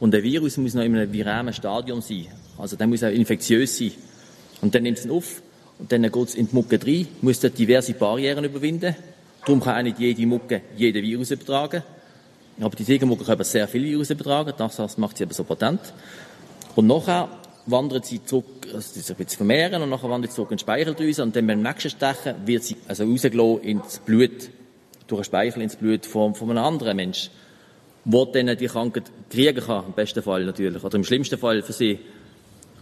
Und 0.00 0.12
der 0.12 0.22
Virus 0.22 0.56
muss 0.56 0.74
noch 0.74 0.82
in 0.82 0.96
einem 0.96 1.12
viramen 1.12 1.54
Stadium 1.54 2.00
sein. 2.00 2.26
Also 2.58 2.76
der 2.76 2.86
muss 2.86 3.02
auch 3.02 3.08
infektiös 3.08 3.78
sein. 3.78 3.92
Und 4.60 4.74
dann 4.74 4.82
nimmt 4.82 4.98
es 4.98 5.04
ihn 5.04 5.10
auf 5.10 5.42
und 5.78 5.90
dann 5.90 6.02
geht 6.02 6.28
es 6.28 6.34
in 6.34 6.48
die 6.48 6.54
Mucke 6.54 6.78
rein, 6.84 7.08
muss 7.20 7.40
dort 7.40 7.58
diverse 7.58 7.94
Barrieren 7.94 8.44
überwinden. 8.44 8.94
Darum 9.44 9.60
kann 9.60 9.78
auch 9.78 9.82
nicht 9.82 9.98
jede 9.98 10.26
Mucke 10.26 10.62
jeden 10.76 11.02
Virus 11.02 11.30
übertragen. 11.30 11.82
Aber 12.60 12.76
die 12.76 12.84
Tigermucke 12.84 13.24
können 13.24 13.44
sehr 13.44 13.66
viele 13.66 13.86
Virus 13.86 14.10
übertragen, 14.10 14.52
das 14.56 14.98
macht 14.98 15.16
sie 15.16 15.24
aber 15.24 15.34
so 15.34 15.42
patent. 15.42 15.80
Und 16.76 16.86
nachher 16.86 17.28
wandert 17.66 18.06
sie 18.06 18.24
zurück, 18.24 18.68
also 18.72 19.00
sie 19.00 19.14
bisschen 19.14 19.36
vermehren 19.38 19.82
und 19.82 19.90
nachher 19.90 20.10
wandert 20.10 20.32
sie 20.32 20.36
zurück 20.36 20.50
in 20.52 20.58
die 20.58 20.62
Speicheldrüse 20.62 21.22
und 21.22 21.34
dann 21.34 21.46
beim 21.46 21.62
nächsten 21.62 21.90
Stechen 21.90 22.34
wird 22.44 22.62
sie 22.62 22.76
also 22.86 23.04
rausgelassen 23.04 23.62
ins 23.62 23.98
Blut 23.98 24.50
durch 25.06 25.18
einen 25.18 25.24
Speichel 25.24 25.62
ins 25.62 25.76
Blut 25.76 26.06
von, 26.06 26.34
von 26.34 26.50
einem 26.50 26.64
anderen 26.64 26.96
Mensch, 26.96 27.30
wo 28.04 28.24
dann 28.24 28.56
die 28.56 28.66
Krankheit 28.66 29.04
kriegen 29.30 29.64
kann, 29.64 29.86
im 29.86 29.92
besten 29.92 30.22
Fall 30.22 30.44
natürlich, 30.44 30.82
oder 30.82 30.96
im 30.96 31.04
schlimmsten 31.04 31.38
Fall 31.38 31.62
für 31.62 31.72
sie. 31.72 31.98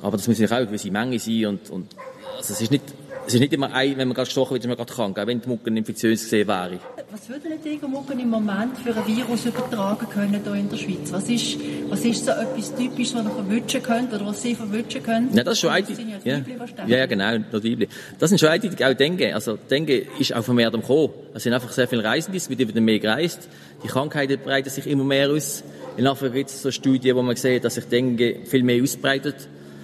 Aber 0.03 0.17
das 0.17 0.27
muss 0.29 0.39
ja 0.39 0.47
auch 0.47 0.53
eine 0.53 0.67
gewisse 0.67 0.91
Menge 0.91 1.19
sein 1.19 1.47
und, 1.47 1.71
und 1.71 1.97
also 2.37 2.55
es 2.55 2.61
ist 2.61 2.71
nicht 2.71 2.85
es 3.31 3.35
ist 3.35 3.41
nicht 3.41 3.53
immer 3.53 3.73
ein, 3.73 3.97
wenn 3.97 4.09
man 4.09 4.15
gerade 4.17 4.27
gestochen 4.27 4.55
wird, 4.55 4.65
ist 4.65 4.69
man 4.69 4.77
gerade 4.77 4.93
krank, 4.93 5.17
auch 5.17 5.27
wenn 5.27 5.41
die 5.41 5.49
Mucken 5.49 5.77
infektiös 5.77 6.25
gesehen 6.25 6.49
wäre. 6.49 6.81
Was 7.13 7.29
würden 7.29 7.53
die 7.53 7.69
Tigermucken 7.69 8.19
im 8.19 8.29
Moment 8.29 8.77
für 8.77 8.93
ein 8.93 9.07
Virus 9.07 9.47
übertragen 9.47 10.09
können 10.09 10.41
hier 10.43 10.55
in 10.55 10.69
der 10.69 10.77
Schweiz? 10.77 11.13
Was 11.13 11.29
ist, 11.29 11.57
was 11.89 12.05
ist 12.05 12.25
so 12.25 12.33
etwas 12.33 12.75
Typisches, 12.75 13.15
was 13.15 13.25
ihr 13.25 13.31
verwünschen 13.31 13.83
könnt 13.85 14.13
oder 14.13 14.27
was 14.27 14.43
sie 14.43 14.57
verwünschen 14.57 15.01
können? 15.05 15.29
Ja, 15.33 15.45
das 15.45 15.55
ist 15.55 15.61
schon 15.61 15.71
eindeutig. 15.71 16.05
Ja, 16.25 16.41
ja, 16.89 16.97
ja, 16.97 17.07
genau, 17.07 17.39
das 17.53 17.63
Weibli. 17.63 17.89
Das 18.19 18.31
sind 18.31 18.41
schon 18.41 18.49
eindeutig 18.49 18.85
auch 18.85 18.95
Dengue. 18.95 19.33
Also 19.33 19.57
Dengue 19.57 20.07
ist 20.19 20.35
auch 20.35 20.43
vermehrt 20.43 20.75
am 20.75 20.83
Kommen. 20.83 21.11
Es 21.33 21.45
sind 21.45 21.53
einfach 21.53 21.71
sehr 21.71 21.87
viele 21.87 22.03
Reisende, 22.03 22.37
es 22.37 22.51
wird 22.51 22.59
wieder 22.59 22.81
mehr 22.81 22.99
gereist. 22.99 23.49
Die 23.85 23.89
Krankheiten 23.89 24.41
breiten 24.41 24.71
sich 24.71 24.89
immer 24.89 25.05
mehr 25.05 25.31
aus. 25.31 25.63
In 25.97 26.09
Afrika 26.09 26.35
gibt 26.35 26.51
es 26.51 26.63
so 26.63 26.73
Studien, 26.73 27.15
wo 27.15 27.23
man 27.23 27.37
sieht, 27.37 27.63
dass 27.63 27.77
sich 27.77 27.85
Dengue 27.85 28.41
viel 28.45 28.65
mehr 28.65 28.83
ausbreitet, 28.83 29.37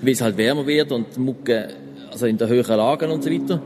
weil 0.03 0.15
es 0.15 0.21
halt 0.21 0.37
wärmer 0.37 0.67
wird 0.67 0.91
und 0.91 1.15
die 1.15 1.21
Mucke 1.21 1.69
also 2.17 2.25
in 2.25 2.39
den 2.39 2.49
höheren 2.49 2.79
Lagen 2.79 3.11
und 3.11 3.23
so 3.23 3.31
weiter. 3.31 3.61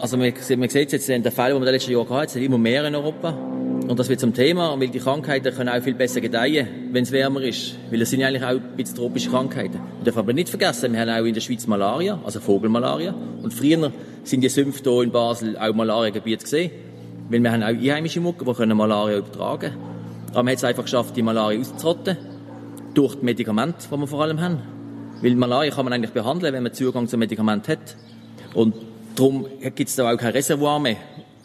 Also 0.00 0.16
man, 0.16 0.32
man 0.58 0.68
sieht 0.68 0.90
jetzt 0.90 1.08
in 1.08 1.22
den 1.22 1.30
Fällen, 1.30 1.54
die 1.54 1.54
wir 1.54 1.58
in 1.58 1.64
den 1.66 1.74
letzten 1.74 1.92
Jahren 1.92 2.08
hatten, 2.10 2.26
es 2.26 2.32
sind 2.32 2.42
immer 2.42 2.58
mehr 2.58 2.84
in 2.84 2.96
Europa. 2.96 3.30
Und 3.30 3.96
das 3.96 4.08
wird 4.08 4.18
zum 4.18 4.34
Thema, 4.34 4.74
weil 4.80 4.88
die 4.88 4.98
Krankheiten 4.98 5.54
können 5.54 5.68
auch 5.68 5.80
viel 5.80 5.94
besser 5.94 6.20
gedeihen, 6.20 6.66
wenn 6.90 7.04
es 7.04 7.12
wärmer 7.12 7.42
ist. 7.42 7.76
Weil 7.88 8.02
es 8.02 8.10
sind 8.10 8.24
eigentlich 8.24 8.42
auch 8.42 8.48
ein 8.48 8.76
bisschen 8.76 8.96
tropische 8.96 9.30
Krankheiten. 9.30 9.74
Wir 9.98 10.04
dürfen 10.06 10.18
aber 10.18 10.32
nicht 10.32 10.48
vergessen, 10.48 10.94
wir 10.94 11.00
haben 11.00 11.10
auch 11.10 11.24
in 11.24 11.32
der 11.32 11.40
Schweiz 11.40 11.64
Malaria, 11.68 12.18
also 12.24 12.40
Vogelmalaria. 12.40 13.14
Und 13.40 13.54
früher 13.54 13.92
sind 14.24 14.40
die 14.40 14.48
Sümpfe 14.48 14.82
hier 14.82 15.02
in 15.02 15.12
Basel 15.12 15.56
auch 15.56 15.72
Malariagebiete 15.72 16.42
gesehen. 16.42 16.72
Weil 17.28 17.40
wir 17.40 17.52
haben 17.52 17.62
auch 17.62 17.68
einheimische 17.68 18.20
Mucken, 18.20 18.44
die 18.44 18.52
können 18.52 18.76
Malaria 18.76 19.18
übertragen 19.18 19.70
Aber 20.30 20.42
man 20.42 20.48
hat 20.48 20.58
es 20.58 20.64
einfach 20.64 20.82
geschafft, 20.82 21.16
die 21.16 21.22
Malaria 21.22 21.60
auszurotten. 21.60 22.16
Durch 22.94 23.14
die 23.14 23.24
Medikamente, 23.24 23.86
die 23.88 23.96
wir 23.96 24.06
vor 24.08 24.22
allem 24.22 24.40
haben. 24.40 24.75
Weil 25.22 25.34
Malaria 25.34 25.70
kann 25.72 25.84
man 25.84 25.92
eigentlich 25.92 26.12
behandeln, 26.12 26.52
wenn 26.52 26.62
man 26.62 26.72
Zugang 26.72 27.08
zum 27.08 27.20
Medikament 27.20 27.68
hat. 27.68 27.96
Und 28.54 28.74
darum 29.14 29.46
gibt 29.74 29.88
es 29.88 29.96
da 29.96 30.12
auch 30.12 30.16
kein 30.16 30.32
Reservoir 30.32 30.78
mehr 30.78 30.96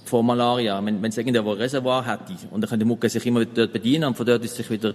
von 0.05 0.25
Malaria. 0.25 0.83
Wenn, 0.83 1.01
wenn 1.01 1.09
es 1.09 1.17
irgendwo 1.17 1.51
ein 1.51 1.57
Reservoir 1.57 2.05
hätte, 2.05 2.33
und 2.51 2.61
dann 2.61 2.69
können 2.69 2.81
die 2.81 2.85
Mucke 2.85 3.07
sich 3.09 3.25
immer 3.25 3.41
wieder 3.41 3.53
dort 3.53 3.73
bedienen 3.73 4.05
und 4.05 4.17
von 4.17 4.25
dort 4.25 4.43
ist 4.43 4.55
sich 4.55 4.69
wieder 4.69 4.93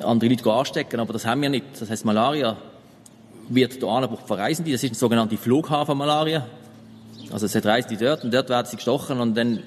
andere 0.00 0.30
Leute 0.30 0.52
anstecken, 0.52 1.00
aber 1.00 1.12
das 1.12 1.26
haben 1.26 1.42
wir 1.42 1.48
nicht. 1.48 1.66
Das 1.78 1.90
heißt, 1.90 2.04
Malaria 2.04 2.56
wird 3.48 3.82
der 3.82 3.88
Anbruch 3.88 4.26
verreisen 4.26 4.64
die. 4.64 4.72
Das 4.72 4.82
ist 4.82 4.90
eine 4.90 4.98
sogenannte 4.98 5.36
Flughafenmalaria. 5.36 6.46
Also 7.30 7.46
es 7.46 7.54
hat 7.54 7.66
Reisende 7.66 8.04
dort 8.04 8.24
und 8.24 8.32
dort 8.32 8.48
werden 8.48 8.66
sie 8.66 8.76
gestochen 8.76 9.20
und 9.20 9.36
dann 9.36 9.60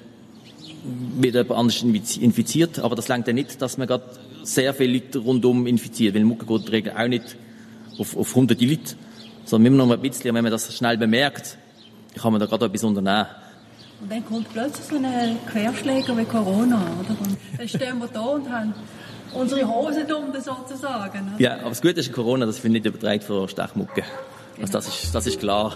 wird 1.18 1.34
jemand 1.34 1.52
anders 1.52 1.82
infiziert. 1.82 2.78
Aber 2.78 2.96
das 2.96 3.08
langt 3.08 3.26
ja 3.26 3.32
nicht, 3.32 3.60
dass 3.60 3.78
man 3.78 3.86
gerade 3.86 4.04
sehr 4.42 4.72
viele 4.72 4.94
Leute 4.94 5.18
rundum 5.18 5.66
infiziert, 5.66 6.14
weil 6.14 6.24
Mucke 6.24 6.46
geht 6.46 6.58
in 6.58 6.64
der 6.64 6.72
Regel 6.72 6.92
auch 6.96 7.08
nicht 7.08 7.36
auf, 7.98 8.16
auf 8.16 8.34
hunderte 8.34 8.64
Leute, 8.64 8.94
sondern 9.44 9.74
immer 9.74 9.84
noch 9.84 9.92
ein 9.92 10.00
bisschen, 10.00 10.34
wenn 10.34 10.42
man 10.42 10.52
das 10.52 10.74
schnell 10.74 10.96
bemerkt, 10.96 11.58
kann 12.16 12.32
man 12.32 12.40
da 12.40 12.46
gerade 12.46 12.66
etwas 12.66 12.84
unternehmen. 12.84 13.26
Und 14.00 14.12
dann 14.12 14.24
kommt 14.24 14.48
plötzlich 14.52 14.86
so 14.86 14.96
ein 14.96 15.38
Querschläger 15.50 16.16
wie 16.16 16.24
Corona, 16.24 16.76
oder? 16.76 17.16
Und 17.20 17.36
dann 17.56 17.68
stehen 17.68 17.98
wir 17.98 18.08
da 18.08 18.20
und 18.20 18.48
haben 18.48 18.72
unsere 19.32 19.66
Hosen 19.66 20.06
dumm 20.06 20.32
sozusagen. 20.32 21.32
Oder? 21.34 21.40
Ja, 21.42 21.54
aber 21.60 21.70
das 21.70 21.82
Gute 21.82 22.00
ist 22.00 22.12
Corona, 22.12 22.46
das 22.46 22.62
wird 22.62 22.72
nicht 22.72 22.86
übertragen 22.86 23.20
für 23.20 23.48
Stechmucke. 23.48 24.04
Also 24.60 24.72
das 24.72 24.88
ist, 24.88 25.14
das 25.14 25.26
ist 25.26 25.40
klar. 25.40 25.74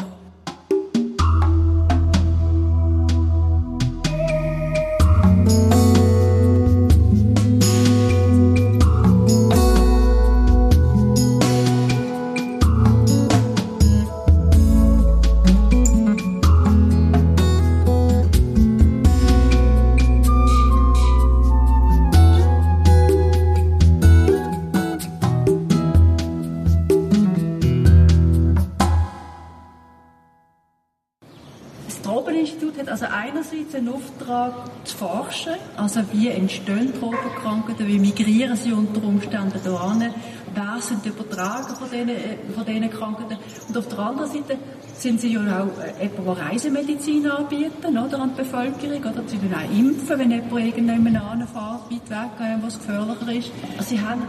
Also 35.77 36.01
wie 36.13 36.29
entstehen 36.29 36.93
Tropenkrankheiten, 36.99 37.87
wie 37.87 37.99
migrieren 37.99 38.57
sie 38.57 38.73
unter 38.73 39.03
Umständen 39.03 39.61
hierhin, 39.61 40.15
wer 40.55 40.77
sind 40.81 41.05
die 41.05 41.09
Übertrager 41.09 41.75
von 41.75 41.89
diesen, 41.91 42.11
von 42.55 42.65
diesen 42.65 42.91
Krankheiten. 42.91 43.39
Und 43.69 43.77
auf 43.79 43.89
der 43.89 43.99
anderen 43.99 44.31
Seite 44.31 44.59
sind 44.95 45.21
sie 45.21 45.33
ja 45.33 45.41
auch 45.41 45.83
äh, 45.83 46.05
jemand, 46.05 46.39
der 46.39 46.47
Reisemedizin 46.47 47.31
anbieten 47.31 47.99
oder, 47.99 48.21
an 48.21 48.31
die 48.31 48.43
Bevölkerung. 48.43 49.01
Oder? 49.01 49.23
Sie 49.27 49.39
können 49.39 49.55
auch 49.55 49.79
impfen, 49.79 50.19
wenn 50.19 50.31
jemand 50.31 50.53
irgendjemand 50.53 51.17
anfährt, 51.17 51.91
weit 51.91 52.11
weg, 52.11 52.41
äh, 52.41 52.63
was 52.63 52.79
gefährlicher 52.79 53.33
ist. 53.33 53.51
Also 53.77 53.97
sie 53.97 54.01
haben 54.01 54.23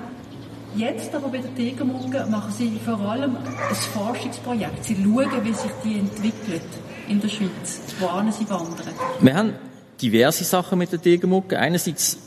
Jetzt 0.76 1.14
aber 1.14 1.28
bei 1.28 1.38
der 1.38 1.54
Tigermucke 1.54 2.26
machen 2.32 2.52
sie 2.52 2.80
vor 2.84 3.00
allem 3.00 3.36
ein 3.38 3.76
Forschungsprojekt. 3.76 4.84
Sie 4.84 4.96
schauen, 4.96 5.44
wie 5.44 5.54
sich 5.54 5.72
die 5.84 6.00
entwickelt 6.00 6.64
in 7.08 7.22
der 7.22 7.30
Schweiz, 7.30 7.80
wohin 8.00 8.32
sie 8.32 8.50
wandern. 8.50 8.88
Wir 9.22 9.36
haben 9.36 9.54
diverse 10.02 10.44
Sachen 10.44 10.80
mit 10.80 10.92
der 10.92 11.02
Tigermucke. 11.02 11.58
Einerseits 11.58 12.18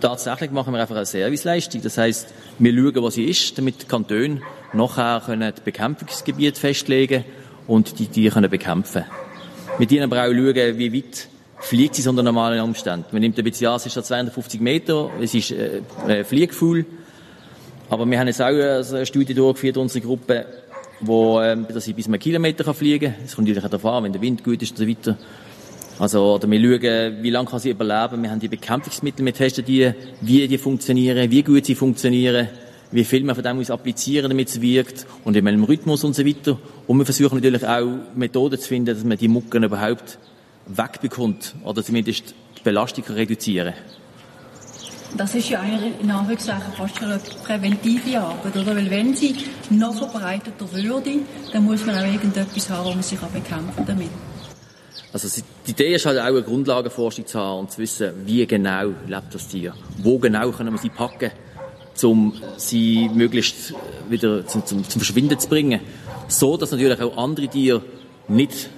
tatsächlich 0.00 0.50
machen 0.50 0.72
wir 0.72 0.80
einfach 0.80 0.96
eine 0.96 1.06
Serviceleistung. 1.06 1.82
Das 1.82 1.98
heißt, 1.98 2.28
wir 2.58 2.72
schauen, 2.72 3.02
was 3.02 3.14
sie 3.14 3.24
ist, 3.24 3.56
damit 3.58 3.82
die 3.82 3.86
Kantone 3.86 4.40
nachher 4.72 5.22
können 5.24 5.52
das 5.52 5.60
Bekämpfungsgebiet 5.62 6.58
festlegen 6.58 7.24
und 7.66 7.98
die 7.98 8.06
Tiere 8.06 8.34
können 8.34 8.50
bekämpfen. 8.50 9.04
Wir 9.78 9.90
ihnen 9.90 10.04
aber 10.04 10.22
auch 10.22 10.32
schauen, 10.32 10.78
wie 10.78 10.92
weit 10.92 11.28
fliegt 11.60 11.94
sie 11.94 12.08
unter 12.08 12.22
normalen 12.22 12.60
Umständen. 12.60 13.06
Man 13.12 13.20
nimmt 13.20 13.38
ein 13.38 13.44
bisschen 13.44 13.68
an, 13.68 13.76
es 13.76 13.86
ist 13.86 13.94
250 13.94 14.60
Meter, 14.60 15.10
es 15.20 15.34
ist 15.34 15.50
äh, 15.50 15.82
äh. 16.06 16.84
Aber 17.90 18.04
wir 18.04 18.18
haben 18.18 18.26
jetzt 18.26 18.42
auch 18.42 18.46
eine 18.46 19.06
Studie 19.06 19.34
durchgeführt, 19.34 19.76
unsere 19.78 20.04
Gruppe, 20.04 20.46
wo, 21.00 21.40
ähm, 21.40 21.66
dass 21.72 21.84
sie 21.84 21.94
bis 21.94 22.06
einen 22.06 22.18
Kilometer 22.18 22.74
fliegen 22.74 23.12
kann. 23.14 23.24
Es 23.24 23.34
kommt 23.34 23.48
natürlich 23.48 23.68
darauf 23.68 23.84
an, 23.86 24.04
wenn 24.04 24.12
der 24.12 24.20
Wind 24.20 24.44
gut 24.44 24.62
ist 24.62 24.72
und 24.72 24.78
so 24.78 24.88
weiter. 24.88 25.16
Also, 25.98 26.34
oder 26.34 26.48
wir 26.48 26.60
schauen, 26.60 27.22
wie 27.22 27.30
lange 27.30 27.48
kann 27.48 27.58
sie 27.58 27.70
überleben. 27.70 28.22
Wir 28.22 28.30
haben 28.30 28.38
die 28.38 28.48
Bekämpfungsmittel, 28.48 29.24
wir 29.24 29.34
testen 29.34 29.64
die, 29.64 29.92
wie 30.20 30.46
die 30.46 30.58
funktionieren, 30.58 31.30
wie 31.30 31.42
gut 31.42 31.66
sie 31.66 31.74
funktionieren, 31.74 32.48
wie 32.92 33.04
viel 33.04 33.24
man 33.24 33.34
von 33.34 33.42
dem 33.42 33.56
muss 33.56 33.70
applizieren, 33.70 34.30
damit 34.30 34.48
es 34.48 34.60
wirkt 34.60 35.06
und 35.24 35.36
in 35.36 35.44
welchem 35.44 35.64
Rhythmus 35.64 36.04
und 36.04 36.14
so 36.14 36.24
weiter. 36.24 36.56
Und 36.86 36.98
wir 36.98 37.04
versuchen 37.04 37.36
natürlich 37.36 37.66
auch 37.66 37.86
Methoden 38.14 38.60
zu 38.60 38.68
finden, 38.68 38.94
dass 38.94 39.04
man 39.04 39.18
die 39.18 39.28
Mucken 39.28 39.64
überhaupt 39.64 40.18
wegbekommt 40.66 41.56
oder 41.64 41.82
zumindest 41.82 42.34
die 42.58 42.62
Belastung 42.62 43.04
reduzieren 43.04 43.74
das 45.16 45.34
ist 45.34 45.48
ja 45.48 45.62
in 45.62 46.10
Anführungszeichen 46.10 46.72
fast 46.76 46.98
schon 46.98 47.08
eine 47.08 47.20
präventive 47.44 48.20
Arbeit, 48.20 48.56
oder? 48.56 48.76
Weil 48.76 48.90
wenn 48.90 49.14
sie 49.14 49.34
noch 49.70 49.94
verbreiteter 49.94 50.70
würde, 50.72 51.20
dann 51.52 51.64
muss 51.64 51.86
man 51.86 51.96
auch 51.96 52.04
irgendetwas 52.04 52.68
haben, 52.70 52.90
man 52.90 53.02
sich 53.02 53.18
bekämpfen 53.18 53.74
kann 53.74 53.86
damit. 53.86 54.10
Also 55.12 55.42
die 55.66 55.70
Idee 55.70 55.94
ist 55.94 56.04
halt 56.04 56.18
auch 56.18 56.24
eine 56.24 56.42
Grundlagenforschung 56.42 57.26
zu 57.26 57.38
haben 57.38 57.60
und 57.60 57.70
zu 57.70 57.78
wissen, 57.78 58.12
wie 58.26 58.46
genau 58.46 58.88
lebt 59.06 59.32
das 59.34 59.48
Tier, 59.48 59.72
wo 60.02 60.18
genau 60.18 60.50
können 60.50 60.72
wir 60.72 60.78
sie 60.78 60.90
packen, 60.90 61.30
um 62.02 62.34
sie 62.56 63.08
möglichst 63.12 63.74
wieder 64.10 64.46
zum, 64.46 64.66
zum, 64.66 64.88
zum 64.88 65.00
Verschwinden 65.00 65.38
zu 65.38 65.48
bringen, 65.48 65.80
so 66.28 66.56
dass 66.56 66.70
natürlich 66.72 67.00
auch 67.00 67.16
andere 67.16 67.48
Tiere 67.48 67.82
nicht 68.28 68.68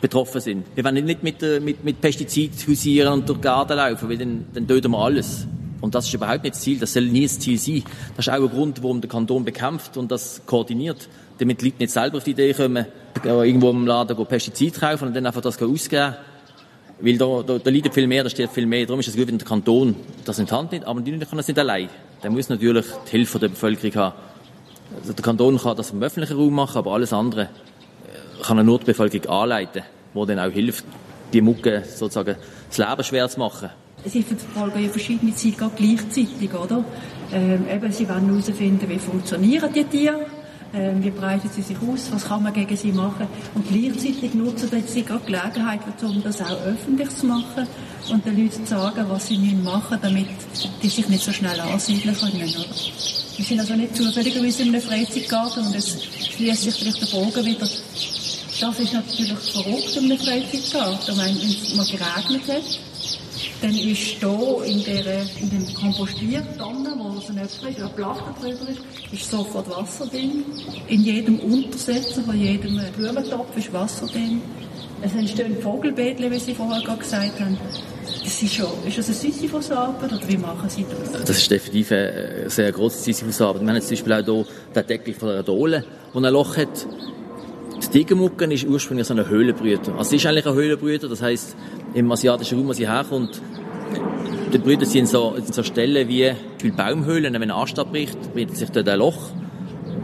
betroffen 0.00 0.40
sind. 0.40 0.66
Wir 0.74 0.84
wollen 0.84 1.04
nicht 1.04 1.22
mit, 1.22 1.42
mit, 1.62 1.84
mit 1.84 2.00
Pestizid 2.00 2.52
husieren 2.66 3.12
und 3.12 3.28
durch 3.28 3.40
Garten 3.40 3.76
laufen, 3.76 4.08
weil 4.08 4.18
dann, 4.18 4.46
dann 4.54 4.68
töten 4.68 4.90
wir 4.92 4.98
alles. 4.98 5.46
Und 5.80 5.96
das 5.96 6.06
ist 6.06 6.14
überhaupt 6.14 6.44
nicht 6.44 6.54
das 6.54 6.62
Ziel, 6.62 6.78
das 6.78 6.92
soll 6.92 7.06
nie 7.06 7.24
das 7.24 7.40
Ziel 7.40 7.58
sein. 7.58 7.82
Das 8.16 8.28
ist 8.28 8.32
auch 8.32 8.40
ein 8.40 8.48
Grund, 8.48 8.82
warum 8.82 9.00
der 9.00 9.10
Kanton 9.10 9.44
bekämpft 9.44 9.96
und 9.96 10.12
das 10.12 10.42
koordiniert, 10.46 11.08
damit 11.38 11.60
die 11.60 11.66
Leute 11.66 11.78
nicht 11.80 11.90
selber 11.90 12.18
auf 12.18 12.24
die 12.24 12.30
Idee 12.30 12.52
kommen, 12.52 12.86
irgendwo 13.24 13.70
im 13.70 13.86
Laden 13.86 14.26
Pestizid 14.26 14.80
kaufen 14.80 15.08
und 15.08 15.14
dann 15.14 15.26
einfach 15.26 15.40
das 15.40 15.60
ausgeben. 15.60 16.14
Weil 17.00 17.18
da, 17.18 17.42
da, 17.42 17.58
da 17.58 17.70
liegt 17.70 17.92
viel 17.92 18.06
mehr, 18.06 18.22
da 18.22 18.30
steht 18.30 18.50
viel 18.50 18.66
mehr. 18.66 18.86
Darum 18.86 19.00
ist 19.00 19.08
es 19.08 19.16
gut, 19.16 19.26
wenn 19.26 19.38
der 19.38 19.46
Kanton 19.46 19.96
das 20.24 20.38
in 20.38 20.46
die 20.46 20.52
Hand 20.52 20.70
nimmt. 20.70 20.84
Aber 20.84 21.00
die 21.00 21.10
können 21.10 21.36
das 21.36 21.48
nicht 21.48 21.58
allein. 21.58 21.88
Der 22.22 22.30
muss 22.30 22.48
natürlich 22.48 22.86
die 23.06 23.10
Hilfe 23.10 23.40
der 23.40 23.48
Bevölkerung 23.48 23.94
haben. 23.96 24.14
Also 25.00 25.12
der 25.12 25.24
Kanton 25.24 25.58
kann 25.58 25.76
das 25.76 25.90
im 25.90 26.02
öffentlichen 26.02 26.36
Raum 26.36 26.54
machen, 26.54 26.78
aber 26.78 26.92
alles 26.92 27.12
andere 27.12 27.42
äh, 27.42 28.42
kann 28.42 28.58
er 28.58 28.64
nur 28.64 28.78
die 28.78 28.84
Bevölkerung 28.84 29.26
anleiten, 29.42 29.82
wo 30.14 30.24
dann 30.26 30.38
auch 30.38 30.52
hilft, 30.52 30.84
die 31.32 31.40
Mucke 31.40 31.82
sozusagen 31.82 32.36
das 32.68 32.78
Leben 32.78 33.04
schwer 33.04 33.28
zu 33.28 33.40
machen. 33.40 33.70
Sie 34.04 34.22
verfolgen 34.22 34.84
ja 34.84 34.88
verschiedene 34.88 35.34
Ziele 35.34 35.70
gleichzeitig, 35.76 36.52
oder? 36.54 36.84
Ähm, 37.32 37.64
eben, 37.68 37.90
sie 37.92 38.08
wollen 38.08 38.26
herausfinden, 38.26 38.88
wie 38.88 38.98
funktionieren 38.98 39.72
die 39.72 39.84
Tiere 39.84 40.26
wie 40.72 41.10
breiten 41.10 41.50
sie 41.54 41.62
sich 41.62 41.76
aus, 41.76 42.10
was 42.10 42.24
kann 42.24 42.42
man 42.42 42.52
gegen 42.52 42.76
sie 42.76 42.92
machen. 42.92 43.26
Und 43.54 43.68
gleichzeitig 43.68 44.34
nutzen 44.34 44.68
sie 44.86 45.02
gerade 45.02 45.24
Gelegenheit, 45.24 45.80
um 46.02 46.22
das 46.22 46.40
auch 46.40 46.60
öffentlich 46.64 47.10
zu 47.10 47.26
machen 47.26 47.66
und 48.10 48.24
den 48.24 48.36
Leuten 48.36 48.64
zu 48.64 48.70
sagen, 48.70 49.04
was 49.08 49.28
sie 49.28 49.38
machen 49.38 49.98
damit 50.00 50.28
die 50.82 50.88
sich 50.88 51.08
nicht 51.08 51.24
so 51.24 51.32
schnell 51.32 51.58
ansiedeln 51.60 52.16
können. 52.16 52.42
Oder? 52.42 52.66
Wir 53.36 53.44
sind 53.44 53.60
also 53.60 53.74
nicht 53.74 53.96
zufälligerweise 53.96 54.62
in 54.62 54.68
einem 54.68 54.82
Freizeitgarten 54.82 55.66
und 55.66 55.74
es 55.74 55.96
schließt 56.36 56.62
sich 56.62 56.74
vielleicht 56.74 57.02
der 57.02 57.06
Bogen 57.06 57.44
wieder. 57.44 57.68
Das 58.60 58.78
ist 58.78 58.92
natürlich 58.92 59.38
verrückt 59.52 59.96
in 59.96 60.04
einem 60.04 60.18
Freizeitgarten. 60.18 61.16
Wenn 61.18 61.36
es 61.36 61.74
mal 61.74 61.86
geregnet 61.86 62.48
hat, 62.48 62.78
dann 63.62 63.74
ist 63.74 63.98
hier 64.20 64.62
in, 64.66 64.84
der, 64.84 65.22
in 65.40 65.50
dem 65.50 65.61
Kompostiertonne, 65.74 66.94
wo 66.98 67.20
so 67.20 67.32
ein 67.32 67.38
ist, 67.44 67.64
ein 67.64 67.90
Platte 67.96 68.22
drüber 68.40 68.68
ist, 68.70 68.80
ist 69.12 69.30
sofort 69.30 69.68
Wasser 69.70 70.06
drin. 70.06 70.44
In 70.88 71.02
jedem 71.02 71.38
Untersetzer 71.40 72.22
von 72.22 72.38
jedem 72.38 72.80
Blumentopf 72.96 73.56
ist 73.56 73.72
Wasser 73.72 74.06
drin. 74.06 74.40
Es 75.02 75.14
entstehen 75.14 75.56
Vogelbeete, 75.60 76.30
wie 76.30 76.38
Sie 76.38 76.54
vorher 76.54 76.80
gerade 76.82 76.98
gesagt 76.98 77.40
haben. 77.40 77.58
Das 78.24 78.42
ist, 78.42 78.54
schon, 78.54 78.68
ist 78.86 78.98
das 78.98 79.08
eine 79.08 79.16
Sisyphusarbeit 79.16 80.12
oder 80.12 80.28
wie 80.28 80.36
machen 80.36 80.68
Sie 80.68 80.86
das? 80.88 81.24
Das 81.24 81.38
ist 81.38 81.50
definitiv 81.50 81.90
eine 81.90 82.48
sehr 82.48 82.70
große 82.70 82.98
Sisyphusarbeit. 83.02 83.62
Wir 83.62 83.68
haben 83.68 83.76
jetzt 83.76 83.88
zum 83.88 83.96
Beispiel 83.96 84.12
auch 84.12 84.24
hier 84.24 84.46
den 84.74 84.86
Deckel 84.86 85.14
von 85.14 85.28
der 85.28 85.42
Dole, 85.42 85.84
der 86.14 86.22
ein 86.22 86.32
Loch 86.32 86.56
hat. 86.56 86.86
Die 87.82 87.88
Tigermucke 87.88 88.44
ist 88.52 88.64
ursprünglich 88.64 89.06
so 89.08 89.14
ein 89.14 89.28
Höhlenbrüter. 89.28 89.94
Also 89.98 90.10
sie 90.10 90.16
ist 90.16 90.26
eigentlich 90.26 90.46
ein 90.46 90.54
Höhlenbrüter, 90.54 91.08
das 91.08 91.20
heisst, 91.20 91.56
im 91.94 92.10
asiatischen 92.12 92.58
Raum, 92.58 92.68
wo 92.68 92.72
sie 92.72 92.88
herkommt, 92.88 93.40
die 94.52 94.58
Brüder 94.58 94.84
sind 94.84 95.08
so, 95.08 95.34
so 95.50 95.62
Stellen 95.62 96.08
wie 96.08 96.30
die 96.62 96.70
Baumhöhlen, 96.70 97.32
wenn 97.32 97.42
ein 97.42 97.50
Ast 97.50 97.78
abbricht, 97.78 98.34
bildet 98.34 98.56
sich 98.56 98.68
dort 98.70 98.86
ein 98.86 98.98
Loch, 98.98 99.30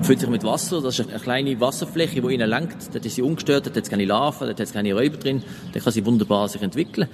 füllt 0.00 0.20
sich 0.20 0.28
mit 0.30 0.42
Wasser, 0.42 0.80
das 0.80 0.98
ist 0.98 1.10
eine 1.10 1.20
kleine 1.20 1.60
Wasserfläche, 1.60 2.22
die 2.22 2.34
ihnen 2.34 2.48
lenkt, 2.48 2.94
dort 2.94 3.04
ist 3.04 3.16
sie 3.16 3.22
ungestört, 3.22 3.66
dort 3.66 3.76
hat 3.76 3.84
es 3.84 3.90
keine 3.90 4.06
Larven, 4.06 4.46
dort 4.46 4.58
hat 4.58 4.66
es 4.66 4.72
keine 4.72 4.94
Räuber 4.94 5.18
drin, 5.18 5.42
dort 5.72 5.84
kann 5.84 5.92
sie 5.92 6.06
wunderbar 6.06 6.48
sich 6.48 6.62
entwickeln. 6.62 7.08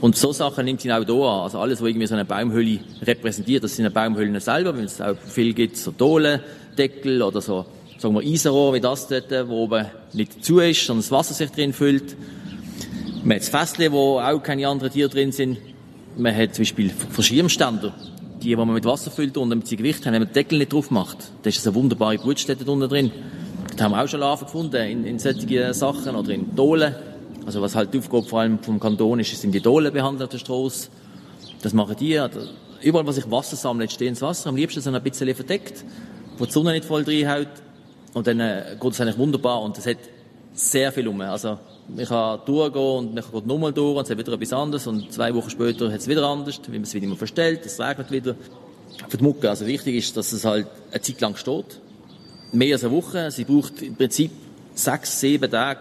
Und 0.00 0.16
so 0.16 0.32
Sachen 0.32 0.64
nimmt 0.64 0.80
sie 0.80 0.92
auch 0.92 1.04
hier 1.04 1.14
an. 1.14 1.42
Also 1.42 1.60
alles, 1.60 1.80
was 1.80 1.88
irgendwie 1.88 2.08
so 2.08 2.14
eine 2.14 2.24
Baumhöhle 2.24 2.80
repräsentiert, 3.02 3.62
das 3.62 3.76
sind 3.76 3.94
Baumhöhlen 3.94 4.38
selber, 4.40 4.76
wenn 4.76 4.84
es 4.84 5.00
auch 5.00 5.16
viel 5.16 5.54
gibt, 5.54 5.76
so 5.76 5.92
Dolendeckel 5.92 7.22
oder 7.22 7.40
so, 7.40 7.66
sagen 7.98 8.14
wir 8.16 8.22
Eisenrohr 8.22 8.74
wie 8.74 8.80
das 8.80 9.06
dort, 9.06 9.30
wo 9.48 9.62
oben 9.62 9.86
nicht 10.12 10.44
zu 10.44 10.58
ist, 10.58 10.84
sondern 10.84 11.02
das 11.02 11.12
Wasser 11.12 11.34
sich 11.34 11.50
drin 11.52 11.72
füllt. 11.72 12.16
Man 13.22 13.36
hat 13.36 13.42
das 13.42 13.48
Fässchen, 13.48 13.92
wo 13.92 14.18
auch 14.18 14.42
keine 14.42 14.66
anderen 14.66 14.92
Tiere 14.92 15.08
drin 15.08 15.30
sind. 15.30 15.58
Man 16.16 16.36
hat 16.36 16.54
zum 16.54 16.62
Beispiel 16.62 16.90
Verschirmständer, 16.90 17.92
die, 18.40 18.48
die 18.48 18.56
man 18.56 18.72
mit 18.72 18.84
Wasser 18.84 19.10
füllt 19.10 19.36
und 19.36 19.50
damit 19.50 19.66
sie 19.66 19.76
Gewicht 19.76 20.06
haben, 20.06 20.12
wenn 20.12 20.22
man 20.22 20.28
den 20.28 20.34
Deckel 20.34 20.58
nicht 20.58 20.72
drauf 20.72 20.90
macht, 20.90 21.18
da 21.42 21.48
ist 21.48 21.66
eine 21.66 21.74
wunderbare 21.74 22.18
Brutstätte 22.18 22.70
unten 22.70 22.88
drin. 22.88 23.10
da 23.76 23.84
haben 23.84 23.92
wir 23.92 24.02
auch 24.02 24.08
schon 24.08 24.20
Larven 24.20 24.46
gefunden 24.46 24.76
in, 24.76 25.04
in 25.04 25.18
solchen 25.18 25.74
Sachen 25.74 26.14
oder 26.14 26.30
in 26.30 26.54
Dohlen. 26.54 26.94
Also 27.46 27.60
was 27.60 27.74
halt 27.74 27.92
die 27.92 27.98
Aufgabe 27.98 28.24
vor 28.24 28.40
allem 28.40 28.58
vom 28.60 28.78
Kanton 28.78 29.20
ist, 29.20 29.40
sind 29.40 29.52
die 29.52 29.60
Dohlen 29.60 29.92
behandelt 29.92 30.22
auf 30.22 30.28
der 30.30 30.38
Straße. 30.38 30.88
Das 31.62 31.72
machen 31.72 31.96
die. 31.98 32.20
Überall, 32.82 33.06
wo 33.06 33.12
sich 33.12 33.30
Wasser 33.30 33.56
sammelt, 33.56 33.92
steht 33.92 34.08
ins 34.08 34.22
Wasser. 34.22 34.50
Am 34.50 34.56
liebsten 34.56 34.80
so 34.80 34.90
ein 34.90 35.02
bisschen 35.02 35.34
verdeckt, 35.34 35.84
wo 36.38 36.46
die 36.46 36.52
Sonne 36.52 36.72
nicht 36.72 36.84
voll 36.84 37.02
reinhaut. 37.02 37.48
Und 38.12 38.26
dann 38.26 38.38
äh, 38.40 38.76
geht 38.80 38.92
es 38.92 39.00
eigentlich 39.00 39.18
wunderbar 39.18 39.62
und 39.62 39.76
es 39.78 39.86
hat 39.86 39.98
sehr 40.52 40.92
viel 40.92 41.08
um. 41.08 41.20
Also 41.20 41.58
man 41.88 42.06
kann 42.06 42.40
durchgehen 42.46 42.82
und 42.82 43.14
man 43.14 43.24
kann 43.24 43.46
nochmal 43.46 43.72
durch 43.72 43.96
und 43.96 44.04
es 44.04 44.10
hat 44.10 44.18
wieder 44.18 44.32
etwas 44.32 44.52
anderes 44.52 44.86
und 44.86 45.12
zwei 45.12 45.34
Wochen 45.34 45.50
später 45.50 45.92
hat 45.92 46.00
es 46.00 46.08
wieder 46.08 46.26
anders, 46.26 46.60
wie 46.66 46.72
man 46.72 46.82
es 46.82 46.94
wieder 46.94 47.04
immer 47.04 47.16
verstellt, 47.16 47.64
es 47.64 47.78
regnet 47.80 48.10
wieder. 48.10 48.36
Für 49.08 49.16
die 49.16 49.24
Mucke, 49.24 49.50
also 49.50 49.66
wichtig 49.66 49.96
ist, 49.96 50.16
dass 50.16 50.32
es 50.32 50.44
halt 50.44 50.66
eine 50.90 51.00
Zeit 51.00 51.20
lang 51.20 51.36
steht. 51.36 51.80
Mehr 52.52 52.74
als 52.74 52.84
eine 52.84 52.92
Woche. 52.92 53.30
Sie 53.30 53.44
braucht 53.44 53.82
im 53.82 53.96
Prinzip 53.96 54.30
sechs, 54.74 55.20
sieben 55.20 55.50
Tage 55.50 55.80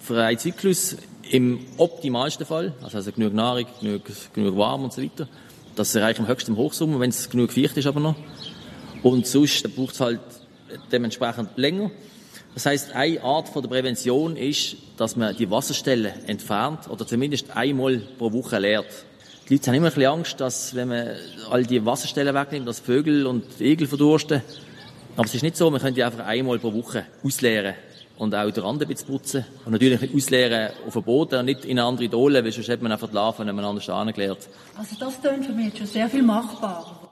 für 0.00 0.22
einen 0.22 0.38
Zyklus 0.38 0.96
im 1.30 1.60
optimalsten 1.76 2.46
Fall. 2.46 2.72
Also, 2.82 2.98
also 2.98 3.12
genug 3.12 3.34
Nahrung, 3.34 3.66
genug, 3.80 4.02
genug 4.32 4.56
warm 4.56 4.84
und 4.84 4.92
so 4.92 5.02
weiter. 5.02 5.28
Das 5.76 5.94
erreicht 5.94 6.20
am 6.20 6.26
höchsten 6.26 6.52
im 6.52 6.56
Hochsommer, 6.56 7.00
wenn 7.00 7.10
es 7.10 7.28
genug 7.28 7.52
feucht 7.52 7.76
ist 7.76 7.86
aber 7.86 8.00
noch. 8.00 8.16
Und 9.02 9.26
sonst 9.26 9.74
braucht 9.74 9.94
es 9.94 10.00
halt 10.00 10.20
dementsprechend 10.90 11.50
länger. 11.56 11.90
Das 12.54 12.66
heißt, 12.66 12.94
eine 12.94 13.22
Art 13.22 13.48
von 13.48 13.62
der 13.62 13.70
Prävention 13.70 14.36
ist, 14.36 14.76
dass 14.98 15.16
man 15.16 15.34
die 15.36 15.50
Wasserstellen 15.50 16.12
entfernt 16.26 16.88
oder 16.90 17.06
zumindest 17.06 17.56
einmal 17.56 17.98
pro 18.18 18.32
Woche 18.32 18.58
leert. 18.58 18.86
Die 19.48 19.54
Leute 19.54 19.68
haben 19.68 19.76
immer 19.76 19.86
ein 19.86 19.94
bisschen 19.94 20.12
Angst, 20.12 20.40
dass 20.40 20.74
wenn 20.74 20.88
man 20.88 21.08
all 21.50 21.64
die 21.64 21.84
Wasserstellen 21.84 22.34
wegnimmt, 22.34 22.68
dass 22.68 22.80
Vögel 22.80 23.26
und 23.26 23.60
Egel 23.60 23.86
verdursten. 23.86 24.42
Aber 25.16 25.26
es 25.26 25.34
ist 25.34 25.42
nicht 25.42 25.56
so, 25.56 25.70
man 25.70 25.80
könnte 25.80 25.94
die 25.94 26.04
einfach 26.04 26.24
einmal 26.26 26.58
pro 26.58 26.72
Woche 26.72 27.06
ausleeren 27.24 27.74
und 28.18 28.34
auch 28.34 28.50
den 28.50 28.62
Rand 28.62 28.82
ein 28.82 28.88
bisschen 28.88 29.08
putzen. 29.08 29.44
Und 29.64 29.72
natürlich 29.72 30.00
nicht 30.00 30.14
ausleeren 30.14 30.72
auf 30.86 30.92
dem 30.92 31.02
Boden 31.02 31.40
und 31.40 31.46
nicht 31.46 31.64
in 31.64 31.78
eine 31.78 31.88
andere 31.88 32.08
Dole, 32.08 32.44
weil 32.44 32.52
sonst 32.52 32.68
hat 32.68 32.82
man 32.82 32.92
einfach 32.92 33.08
die 33.08 33.14
Larven 33.14 33.48
an 33.48 33.58
einem 33.58 33.64
anderen 33.64 33.94
angelehrt. 33.94 34.48
Also 34.76 34.96
das 34.98 35.20
klingt 35.20 35.46
für 35.46 35.52
mich 35.52 35.76
schon 35.76 35.86
sehr 35.86 36.08
viel 36.08 36.22
machbarer. 36.22 37.11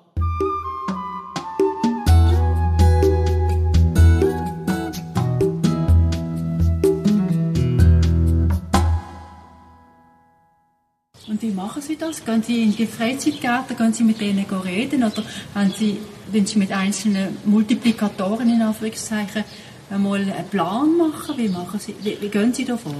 Wie 11.51 11.55
machen 11.55 11.83
Sie 11.83 11.97
das? 11.97 12.25
Gehen 12.25 12.43
Sie 12.43 12.63
in 12.63 12.77
die 12.77 12.87
Freizeitgärten, 12.87 13.77
gehen 13.77 13.93
Sie 13.93 14.05
mit 14.05 14.21
denen 14.21 14.45
reden 14.45 15.03
oder 15.03 15.23
haben 15.55 15.73
Sie, 15.77 15.99
wenn 16.31 16.47
Sie 16.47 16.59
mit 16.59 16.71
einzelnen 16.71 17.37
Multiplikatoren 17.45 18.49
in 18.49 18.63
Anführungszeichen 18.63 19.45
einmal 19.91 20.21
einen 20.21 20.49
Plan 20.49 20.97
machen? 20.97 21.37
Wie, 21.37 21.49
machen 21.49 21.81
Sie, 21.81 21.95
wie, 22.03 22.17
wie 22.21 22.29
gehen 22.29 22.55
Sie 22.55 22.65
da 22.65 22.77
vor? 22.77 22.95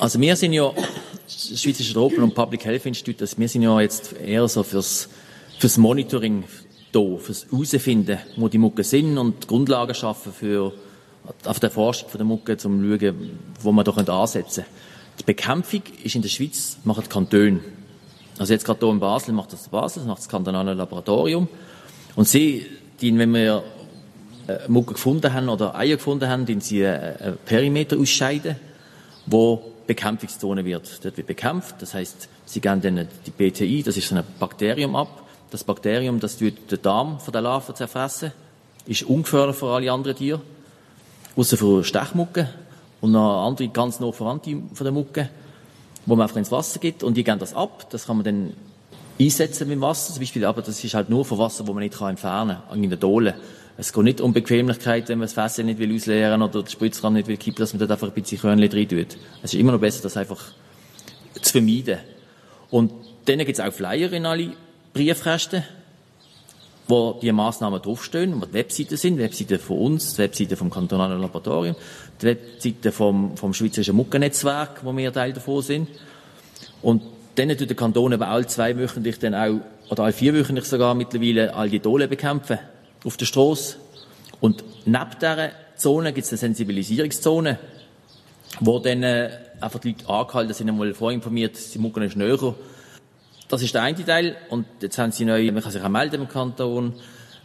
Also 0.00 0.20
wir 0.20 0.34
sind 0.34 0.54
ja, 0.54 0.72
das 1.24 1.60
Schweizerische 1.60 1.92
Tropen- 1.94 2.24
und 2.24 2.34
Public 2.34 2.64
Health 2.64 2.86
Institute, 2.86 3.22
also 3.22 3.38
wir 3.38 3.48
sind 3.48 3.62
ja 3.62 3.80
jetzt 3.80 4.12
eher 4.14 4.48
so 4.48 4.64
fürs, 4.64 5.08
fürs 5.58 5.78
Monitoring 5.78 6.44
da, 6.90 7.00
fürs 7.18 7.46
Herausfinden, 7.50 8.18
wo 8.36 8.48
die 8.48 8.58
Mucke 8.58 8.82
sind 8.82 9.18
und 9.18 9.46
Grundlagen 9.46 9.94
schaffen 9.94 10.32
für 10.32 10.72
auf 11.44 11.60
der 11.60 11.70
Forschung 11.70 12.08
von 12.08 12.18
der 12.18 12.26
Mucke, 12.26 12.56
um 12.64 12.82
zu 12.82 12.98
schauen, 12.98 13.38
wo 13.62 13.70
man 13.70 13.84
da 13.84 13.92
ansetzen 13.92 14.64
können. 14.64 14.87
Die 15.20 15.24
Bekämpfung 15.24 15.82
ist 16.04 16.14
in 16.14 16.22
der 16.22 16.28
Schweiz, 16.28 16.78
machen 16.84 17.04
die 17.04 17.10
Kantone. 17.10 17.60
Also 18.38 18.52
jetzt 18.52 18.64
gerade 18.64 18.78
hier 18.80 18.90
in 18.90 19.00
Basel 19.00 19.34
macht 19.34 19.52
das 19.52 19.68
Basel, 19.68 20.00
das 20.00 20.06
macht 20.06 20.18
das 20.18 20.28
kantonale 20.28 20.74
Laboratorium. 20.74 21.48
Und 22.14 22.28
sie, 22.28 22.66
die, 23.00 23.16
wenn 23.18 23.34
wir 23.34 23.64
äh, 24.46 24.58
Mucke 24.68 24.94
gefunden 24.94 25.32
haben 25.32 25.48
oder 25.48 25.74
Eier 25.74 25.96
gefunden 25.96 26.28
haben, 26.28 26.46
den 26.46 26.60
sie 26.60 26.86
einen 26.86 27.36
Perimeter 27.44 27.98
ausscheiden, 27.98 28.56
wo 29.26 29.72
Bekämpfungszone 29.86 30.64
wird. 30.64 31.04
Dort 31.04 31.16
wird 31.16 31.26
bekämpft, 31.26 31.76
das 31.80 31.94
heißt, 31.94 32.28
sie 32.44 32.60
geben 32.60 32.80
dann 32.80 33.08
die 33.26 33.30
BTI, 33.30 33.82
das 33.82 33.96
ist 33.96 34.08
so 34.08 34.14
ein 34.14 34.24
Bakterium 34.38 34.94
ab. 34.94 35.22
Das 35.50 35.64
Bakterium, 35.64 36.20
das 36.20 36.36
tut 36.36 36.70
den 36.70 36.82
Darm 36.82 37.18
von 37.20 37.32
der 37.32 37.40
Larve 37.40 37.74
zerfressen, 37.74 38.32
ist 38.86 39.02
ungefährlich 39.02 39.56
für 39.56 39.66
alle 39.68 39.90
anderen 39.90 40.16
Tiere, 40.16 40.40
außer 41.36 41.56
für 41.56 41.82
Stechmucke 41.82 42.48
und 43.00 43.12
noch 43.12 43.46
andere 43.46 43.68
ganz 43.68 44.00
nah 44.00 44.12
Verwandte 44.12 44.62
von 44.72 44.84
der 44.84 44.92
Mucke, 44.92 45.28
wo 46.06 46.16
man 46.16 46.24
einfach 46.24 46.36
ins 46.36 46.50
Wasser 46.50 46.80
gibt 46.80 47.02
und 47.02 47.16
die 47.16 47.24
geben 47.24 47.38
das 47.38 47.54
ab. 47.54 47.88
Das 47.90 48.06
kann 48.06 48.16
man 48.16 48.24
dann 48.24 48.52
einsetzen 49.20 49.68
mit 49.68 49.76
dem 49.76 49.82
Wasser 49.82 50.12
zum 50.12 50.20
Beispiel, 50.20 50.44
aber 50.44 50.62
das 50.62 50.82
ist 50.82 50.94
halt 50.94 51.10
nur 51.10 51.24
von 51.24 51.38
Wasser, 51.38 51.66
wo 51.66 51.72
man 51.72 51.82
nicht 51.82 52.00
entfernen 52.00 52.58
kann, 52.68 52.82
in 52.82 52.90
der 52.90 52.98
Dole. 52.98 53.34
Es 53.76 53.92
geht 53.92 54.02
nicht 54.02 54.20
um 54.20 54.32
Bequemlichkeit, 54.32 55.08
wenn 55.08 55.18
man 55.18 55.26
das 55.26 55.34
Fässchen 55.34 55.66
nicht 55.66 55.78
will 55.78 55.94
ausleeren 55.94 56.42
oder 56.42 56.62
den 56.62 56.68
Spritzrand 56.68 57.14
nicht 57.14 57.28
will 57.28 57.36
kippen, 57.36 57.60
dass 57.60 57.72
man 57.72 57.78
dort 57.78 57.92
einfach 57.92 58.08
ein 58.08 58.14
bisschen 58.14 58.40
Körnchen 58.40 58.72
rein 58.72 58.88
tut. 58.88 59.18
Es 59.42 59.54
ist 59.54 59.60
immer 59.60 59.72
noch 59.72 59.80
besser, 59.80 60.02
das 60.02 60.16
einfach 60.16 60.40
zu 61.40 61.52
vermeiden. 61.52 61.98
Und 62.70 62.92
dann 63.26 63.38
gibt 63.38 63.50
es 63.52 63.60
auch 63.60 63.72
Flyer 63.72 64.12
in 64.12 64.26
alle 64.26 64.52
Briefkästen, 64.92 65.62
wo 66.88 67.18
die 67.20 67.30
Massnahmen 67.30 67.80
draufstehen, 67.80 68.40
wo 68.40 68.46
die 68.46 68.54
Webseiten 68.54 68.96
sind, 68.96 69.18
Webseiten 69.18 69.58
von 69.58 69.78
uns, 69.78 70.14
die 70.14 70.18
Webseiten 70.18 70.56
vom 70.56 70.70
kantonalen 70.70 71.20
Laboratorium, 71.20 71.76
die 72.20 72.26
Webseite 72.26 72.92
vom, 72.92 73.36
vom 73.36 73.52
Schweizerischen 73.52 73.94
Muckennetzwerk, 73.94 74.84
wo 74.84 74.96
wir 74.96 75.12
Teil 75.12 75.34
davon 75.34 75.62
sind. 75.62 75.88
Und 76.80 77.02
dann 77.34 77.50
tut 77.50 77.68
der 77.68 77.76
Kanton 77.76 78.12
eben 78.12 78.22
alle 78.22 78.46
zwei 78.46 78.76
wöchentlich 78.76 79.18
dann 79.18 79.34
auch, 79.34 79.60
oder 79.90 80.04
alle 80.04 80.12
vier 80.12 80.34
wöchentlich 80.34 80.64
sogar 80.64 80.94
mittlerweile, 80.94 81.54
all 81.54 81.68
die 81.68 81.78
Dole 81.78 82.08
bekämpfen 82.08 82.58
auf 83.04 83.16
der 83.16 83.26
Straße. 83.26 83.76
Und 84.40 84.64
neben 84.86 85.10
dieser 85.20 85.50
Zone 85.76 86.12
gibt 86.12 86.24
es 86.24 86.32
eine 86.32 86.38
Sensibilisierungszone, 86.38 87.58
wo 88.60 88.78
dann 88.78 89.02
äh, 89.02 89.30
einfach 89.60 89.78
die 89.78 89.88
Leute 89.90 90.08
angehalten 90.08 90.54
sind, 90.54 90.68
einmal 90.68 90.94
vorinformiert, 90.94 91.56
die 91.74 91.78
Mucke 91.78 92.04
ist 92.04 92.16
näher. 92.16 92.54
Das 93.48 93.62
ist 93.62 93.74
der 93.74 93.82
eine 93.82 94.04
Teil. 94.04 94.36
Und 94.50 94.66
jetzt 94.80 94.98
haben 94.98 95.10
sie 95.10 95.24
neu, 95.24 95.50
man 95.52 95.62
kann 95.62 95.72
sich 95.72 95.82
auch 95.82 95.88
melden 95.88 96.22
im 96.22 96.28
Kanton. 96.28 96.94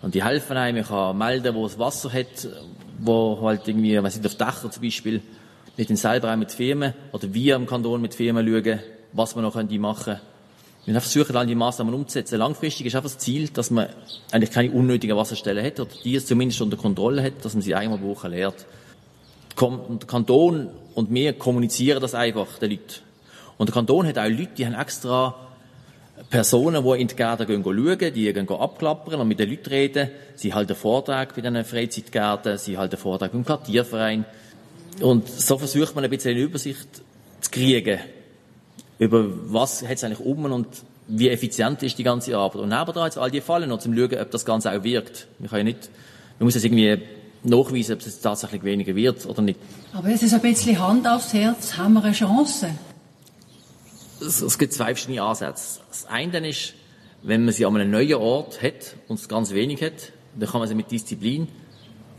Und 0.02 0.14
die 0.14 0.24
helfen 0.24 0.58
einem. 0.58 0.78
Man 0.78 0.86
kann 0.86 1.18
melden, 1.18 1.56
wo 1.56 1.66
es 1.66 1.80
Wasser 1.80 2.12
hat, 2.12 2.48
wo 3.00 3.40
halt 3.42 3.68
irgendwie, 3.68 4.02
weiß 4.02 4.18
nicht, 4.18 4.26
auf 4.26 4.36
Dächern 4.36 4.72
zum 4.72 4.84
Beispiel, 4.84 5.22
nicht 5.78 5.90
in 5.90 5.96
selber 5.96 6.32
auch 6.32 6.38
mit 6.38 6.52
Firmen, 6.52 6.94
oder 7.12 7.34
wir 7.34 7.56
im 7.56 7.66
Kanton 7.66 8.02
mit 8.02 8.14
Firmen 8.14 8.48
schauen, 8.48 8.80
was 9.14 9.36
wir 9.36 9.42
noch 9.42 9.56
machen 9.56 10.04
können. 10.04 10.20
Wir 10.86 11.00
versuchen 11.00 11.36
all 11.36 11.48
die 11.48 11.56
Maßnahmen 11.56 11.94
umzusetzen. 11.94 12.38
Langfristig 12.38 12.86
ist 12.86 12.96
einfach 12.96 13.10
das 13.10 13.18
Ziel, 13.18 13.48
dass 13.48 13.72
man 13.72 13.88
eigentlich 14.32 14.52
keine 14.52 14.72
unnötigen 14.72 15.16
Wasserstellen 15.16 15.66
hat, 15.66 15.80
oder 15.80 15.90
die 16.04 16.16
es 16.16 16.26
zumindest 16.26 16.62
unter 16.62 16.78
Kontrolle 16.78 17.24
hat, 17.24 17.44
dass 17.44 17.54
man 17.54 17.62
sie 17.62 17.74
einmal 17.74 17.98
pro 17.98 18.10
Woche 18.10 18.28
lehrt. 18.28 18.66
Der 19.60 20.08
Kanton 20.08 20.70
und 20.94 21.14
wir 21.14 21.34
kommunizieren 21.34 22.02
das 22.02 22.14
einfach 22.14 22.60
den 22.60 22.72
Leuten. 22.72 23.02
Und 23.58 23.70
der 23.70 23.74
Kanton 23.74 24.06
hat 24.06 24.18
auch 24.18 24.28
Leute, 24.28 24.50
die 24.58 24.66
haben 24.66 24.74
extra 24.74 25.36
Personen, 26.30 26.84
die 26.84 27.02
in 27.02 27.08
die 27.08 27.16
Gärten 27.16 27.48
gehen, 27.48 27.64
schauen, 27.64 28.14
die 28.14 28.34
gehen 28.34 28.50
abklappern 28.50 29.22
und 29.22 29.28
mit 29.28 29.40
den 29.40 29.50
Leuten 29.50 29.70
reden. 29.70 30.10
Sie 30.36 30.54
halten 30.54 30.76
Vorträge 30.76 31.34
bei 31.36 31.42
diesen 31.42 31.64
Freizeitgärten, 31.64 32.58
sie 32.58 32.78
halten 32.78 32.98
Vorträge 32.98 33.34
beim 33.34 33.46
Quartierverein. 33.46 34.26
Und 35.02 35.28
so 35.30 35.58
versucht 35.58 35.96
man 35.96 36.04
ein 36.04 36.10
bisschen 36.10 36.32
eine 36.32 36.42
Übersicht 36.42 36.88
zu 37.42 37.52
kriegen 37.52 38.00
über 39.00 39.26
was 39.52 39.84
hat 39.84 39.98
es 39.98 40.04
eigentlich 40.04 40.20
um 40.20 40.46
und 40.46 40.68
wie 41.08 41.30
effizient 41.30 41.84
ist 41.84 41.98
die 41.98 42.04
ganze 42.04 42.38
Arbeit. 42.38 42.62
Und 42.62 42.70
nebenan 42.70 43.06
jetzt 43.06 43.18
all 43.18 43.30
die 43.30 43.42
Fallen 43.42 43.70
noch 43.70 43.80
zum 43.80 43.96
schauen, 43.96 44.18
ob 44.20 44.32
das 44.32 44.46
Ganze 44.46 44.72
auch 44.72 44.84
wirkt. 44.84 45.28
Man 45.40 45.50
kann 45.50 45.60
ja 45.60 45.64
nicht, 45.66 45.90
man 46.40 46.46
muss 46.46 46.56
es 46.56 46.64
irgendwie 46.64 46.98
nachweisen, 47.44 47.96
ob 47.96 48.00
es 48.00 48.22
tatsächlich 48.22 48.64
weniger 48.64 48.96
wird 48.96 49.26
oder 49.26 49.42
nicht. 49.42 49.60
Aber 49.94 50.10
es 50.10 50.24
ist 50.24 50.34
ein 50.34 50.42
bisschen 50.42 50.80
Hand 50.80 51.08
aufs 51.08 51.34
Herz, 51.34 51.78
haben 51.78 51.94
wir 51.94 52.04
eine 52.04 52.14
Chance? 52.14 52.70
Es, 54.26 54.58
gibt 54.58 54.74
zwei 54.74 54.96
verschiedene 54.96 55.22
Ansätze. 55.22 55.82
Das 55.90 56.06
eine 56.06 56.48
ist, 56.50 56.74
wenn 57.22 57.46
man 57.46 57.54
sie 57.54 57.66
an 57.66 57.76
einem 57.76 57.92
neuen 57.92 58.16
Ort 58.16 58.62
hat 58.62 58.96
und 59.08 59.20
es 59.20 59.28
ganz 59.28 59.52
wenig 59.52 59.82
hat, 59.82 60.12
dann 60.36 60.50
kann 60.50 60.60
man 60.60 60.68
sie 60.68 60.76
mit 60.76 60.92
Disziplin 60.92 61.48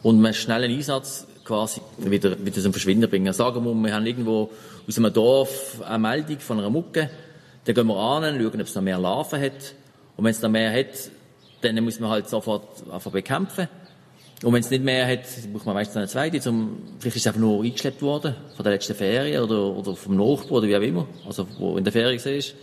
und 0.03 0.25
einem 0.25 0.35
schnellen 0.35 0.71
Einsatz 0.71 1.27
quasi 1.45 1.81
wieder, 1.99 2.45
wieder 2.45 2.61
zum 2.61 2.73
Verschwinden 2.73 3.09
bringen. 3.09 3.33
Sagen 3.33 3.64
wir, 3.64 3.75
wir 3.75 3.95
haben 3.95 4.07
irgendwo 4.07 4.51
aus 4.87 4.99
einem 4.99 5.12
Dorf 5.12 5.83
eine 5.83 5.99
Meldung 5.99 6.38
von 6.38 6.59
einer 6.59 6.71
Mucke, 6.71 7.11
dann 7.64 7.75
gehen 7.75 7.87
wir 7.87 7.97
an, 7.97 8.23
schauen, 8.23 8.61
ob 8.61 8.67
es 8.67 8.75
noch 8.75 8.83
mehr 8.83 8.99
Larven 8.99 9.40
hat. 9.40 9.75
Und 10.17 10.25
wenn 10.25 10.31
es 10.31 10.43
noch 10.43 10.51
mehr 10.51 10.73
hat, 10.73 11.11
dann 11.62 11.83
muss 11.83 11.99
man 11.99 12.11
halt 12.11 12.29
sofort 12.29 12.85
einfach 12.90 13.11
bekämpfen. 13.11 13.69
Und 14.44 14.52
wenn 14.52 14.61
es 14.61 14.68
nicht 14.68 14.85
mehr 14.85 15.07
hat, 15.07 15.22
braucht 15.52 15.64
man 15.64 15.74
meistens 15.74 15.96
eine 15.96 16.07
zweite, 16.07 16.38
zum, 16.38 16.83
vielleicht 16.98 17.16
ist 17.16 17.22
es 17.22 17.26
einfach 17.28 17.40
nur 17.40 17.64
eingeschleppt 17.64 18.02
worden, 18.02 18.37
von 18.54 18.62
der 18.62 18.74
letzten 18.74 18.94
Ferien 18.94 19.42
oder, 19.42 19.74
oder 19.74 19.96
vom 19.96 20.16
Nachbarn 20.16 20.50
oder 20.50 20.68
wie 20.68 20.76
auch 20.76 20.83
immer, 20.83 21.09
also 21.26 21.48
wo 21.59 21.78
in 21.78 21.85
der 21.85 21.92
Ferien 21.94 22.18
ist. 22.18 22.54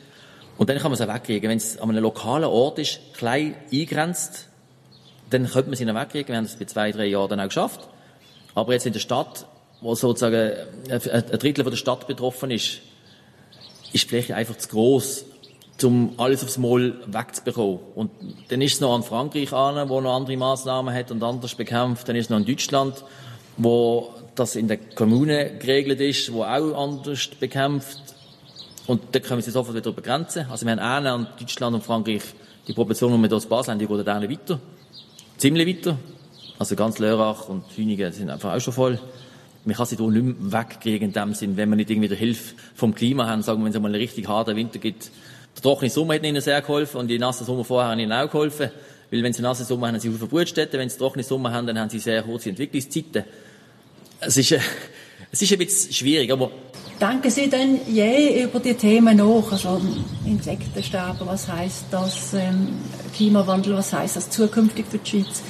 Und 0.60 0.70
dann 0.70 0.78
kann 0.78 0.92
man 0.92 0.94
es 0.94 1.02
auch 1.02 1.12
wegkriegen. 1.12 1.50
Wenn 1.50 1.58
es 1.58 1.80
an 1.80 1.90
einem 1.90 2.04
lokalen 2.04 2.46
Ort 2.46 2.78
ist, 2.78 3.00
klein 3.14 3.56
eingrenzt, 3.74 4.48
dann 5.32 5.50
könnte 5.50 5.70
man 5.70 5.76
sie 5.76 5.86
noch 5.86 5.96
wegkriegen. 5.96 6.28
Wir 6.28 6.38
haben 6.38 6.46
es 6.46 6.56
bei 6.56 6.66
zwei, 6.66 6.92
drei 6.92 7.08
Jahren 7.08 7.30
dann 7.30 7.40
auch 7.40 7.48
geschafft. 7.48 7.80
Aber 8.54 8.74
jetzt 8.74 8.86
in 8.86 8.94
der 8.94 9.00
Stadt, 9.00 9.48
wo 9.82 9.96
sozusagen 9.96 10.54
ein 10.92 11.40
Drittel 11.40 11.64
von 11.64 11.72
der 11.72 11.78
Stadt 11.78 12.06
betroffen 12.06 12.52
ist, 12.52 12.80
ist 13.92 14.04
die 14.04 14.08
Fläche 14.08 14.36
einfach 14.36 14.56
zu 14.56 14.70
groß, 14.70 15.26
um 15.84 16.14
alles 16.18 16.44
aufs 16.44 16.58
Mal 16.58 16.96
wegzubekommen. 17.08 17.80
Und 17.96 18.12
dann 18.50 18.62
ist 18.62 18.74
es 18.74 18.82
noch 18.82 18.96
an 18.96 19.04
Frankreich 19.04 19.54
an, 19.54 19.90
wo 19.90 20.02
noch 20.02 20.16
andere 20.16 20.38
Maßnahmen 20.38 20.94
hat 20.94 21.12
und 21.12 21.24
anders 21.24 21.56
bekämpft. 21.56 22.08
Dann 22.08 22.16
ist 22.16 22.26
es 22.26 22.30
noch 22.30 22.38
in 22.38 22.46
Deutschland. 22.46 23.04
wo 23.58 24.14
das 24.36 24.56
in 24.56 24.68
der 24.68 24.78
Kommune 24.78 25.58
geregelt 25.60 26.00
ist, 26.00 26.32
wo 26.34 26.44
auch 26.44 26.74
anders 26.74 27.28
bekämpft. 27.40 28.00
Und 28.88 29.02
da 29.12 29.20
können 29.20 29.40
wir 29.40 29.44
sie 29.44 29.52
sofort 29.52 29.76
wieder 29.76 29.92
begrenzen. 29.92 30.48
Also 30.50 30.66
wir 30.66 30.72
haben 30.72 30.80
einen 30.80 31.08
an 31.08 31.28
Deutschland 31.40 31.76
und 31.76 31.84
Frankreich, 31.84 32.22
die 32.68 32.74
Proportion, 32.74 33.12
die 33.12 33.18
wir 33.20 33.30
hier 33.30 33.44
in 33.44 33.50
Basel 33.50 33.72
haben, 33.72 33.80
die 33.80 33.88
geht 33.88 34.08
dann 34.08 34.30
weiter. 34.30 34.60
Ziemlich 35.38 35.68
weiter. 35.68 35.98
Also 36.58 36.76
ganz 36.76 37.00
Lörrach 37.00 37.50
und 37.50 37.66
Hüningen 37.76 38.12
sind 38.12 38.30
einfach 38.30 38.56
auch 38.56 38.60
schon 38.60 38.74
voll. 38.74 39.00
Man 39.66 39.76
kann 39.76 39.86
sie 39.86 39.96
hier 39.96 40.08
nicht 40.10 40.40
mehr 40.40 40.60
wegkriegen 40.60 41.10
in 41.10 41.14
dem 41.14 41.34
Sinn, 41.34 41.58
wenn 41.58 41.70
wir 41.70 41.76
nicht 41.76 41.90
irgendwie 41.90 42.08
die 42.08 42.16
Hilfe 42.16 42.56
vom 42.74 42.96
Klima 42.96 43.28
haben, 43.28 43.44
sagen 43.44 43.60
wir, 43.60 43.66
wenn 43.66 43.74
es 43.74 43.80
mal 43.80 43.88
einen 43.88 43.96
richtig 43.96 44.28
harten 44.28 44.56
Winter 44.56 44.80
gibt. 44.80 45.12
Der 45.56 45.62
trockene 45.62 45.90
Sommer 45.90 46.16
hat 46.16 46.24
ihnen 46.24 46.42
sehr 46.42 46.62
geholfen 46.62 46.98
und 46.98 47.08
die 47.08 47.20
nassen 47.20 47.46
Sommer 47.46 47.64
vorher 47.64 47.92
haben 47.92 48.00
ihnen 48.00 48.14
auch 48.14 48.30
geholfen. 48.30 48.72
Weil 49.12 49.24
wenn 49.24 49.34
sie 49.34 49.42
nasse 49.42 49.66
Sommer 49.66 49.88
haben, 49.88 49.96
haben 49.96 50.02
sie 50.02 50.10
viele 50.10 50.28
Brutstätten, 50.28 50.80
wenn 50.80 50.90
sie 50.90 50.98
trockene 50.98 51.24
Sommer 51.24 51.52
haben, 51.52 51.68
dann 51.68 51.78
haben 51.78 51.90
sie 51.90 52.00
sehr 52.00 52.24
kurze 52.24 52.50
Entwicklungszeiten. 52.50 53.26
Es 54.22 54.38
ist, 54.38 54.52
äh, 54.52 54.60
es 55.32 55.42
ist 55.42 55.52
ein 55.52 55.60
bisschen 55.60 55.94
schwierig, 55.94 56.32
aber... 56.32 56.52
Denken 57.00 57.32
Sie 57.32 57.50
denn 57.50 57.80
je 57.88 58.44
über 58.44 58.60
die 58.60 58.76
Themen 58.76 59.18
nach? 59.18 59.52
Also 59.52 59.82
Insektensterben, 60.24 61.26
was 61.26 61.48
heißt 61.48 61.86
das? 61.90 62.34
Ähm, 62.36 62.68
Klimawandel, 63.16 63.76
was 63.76 63.92
heißt 63.92 64.18
das 64.18 64.30
zukünftig 64.30 64.86
für 64.88 65.00
die 65.00 65.10
Schweiz? 65.10 65.42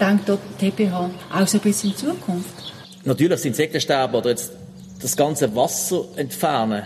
Denkt 0.00 0.28
dort 0.28 0.40
TPH 0.58 1.10
auch 1.32 1.46
so 1.46 1.58
ein 1.58 1.60
bisschen 1.60 1.90
in 1.90 1.96
Zukunft? 1.96 2.72
Natürlich 3.04 3.30
das 3.30 3.44
Insektensterben 3.44 4.16
oder 4.16 4.30
jetzt 4.30 4.52
das 5.00 5.16
ganze 5.16 5.54
Wasser 5.54 6.04
entfernen 6.16 6.82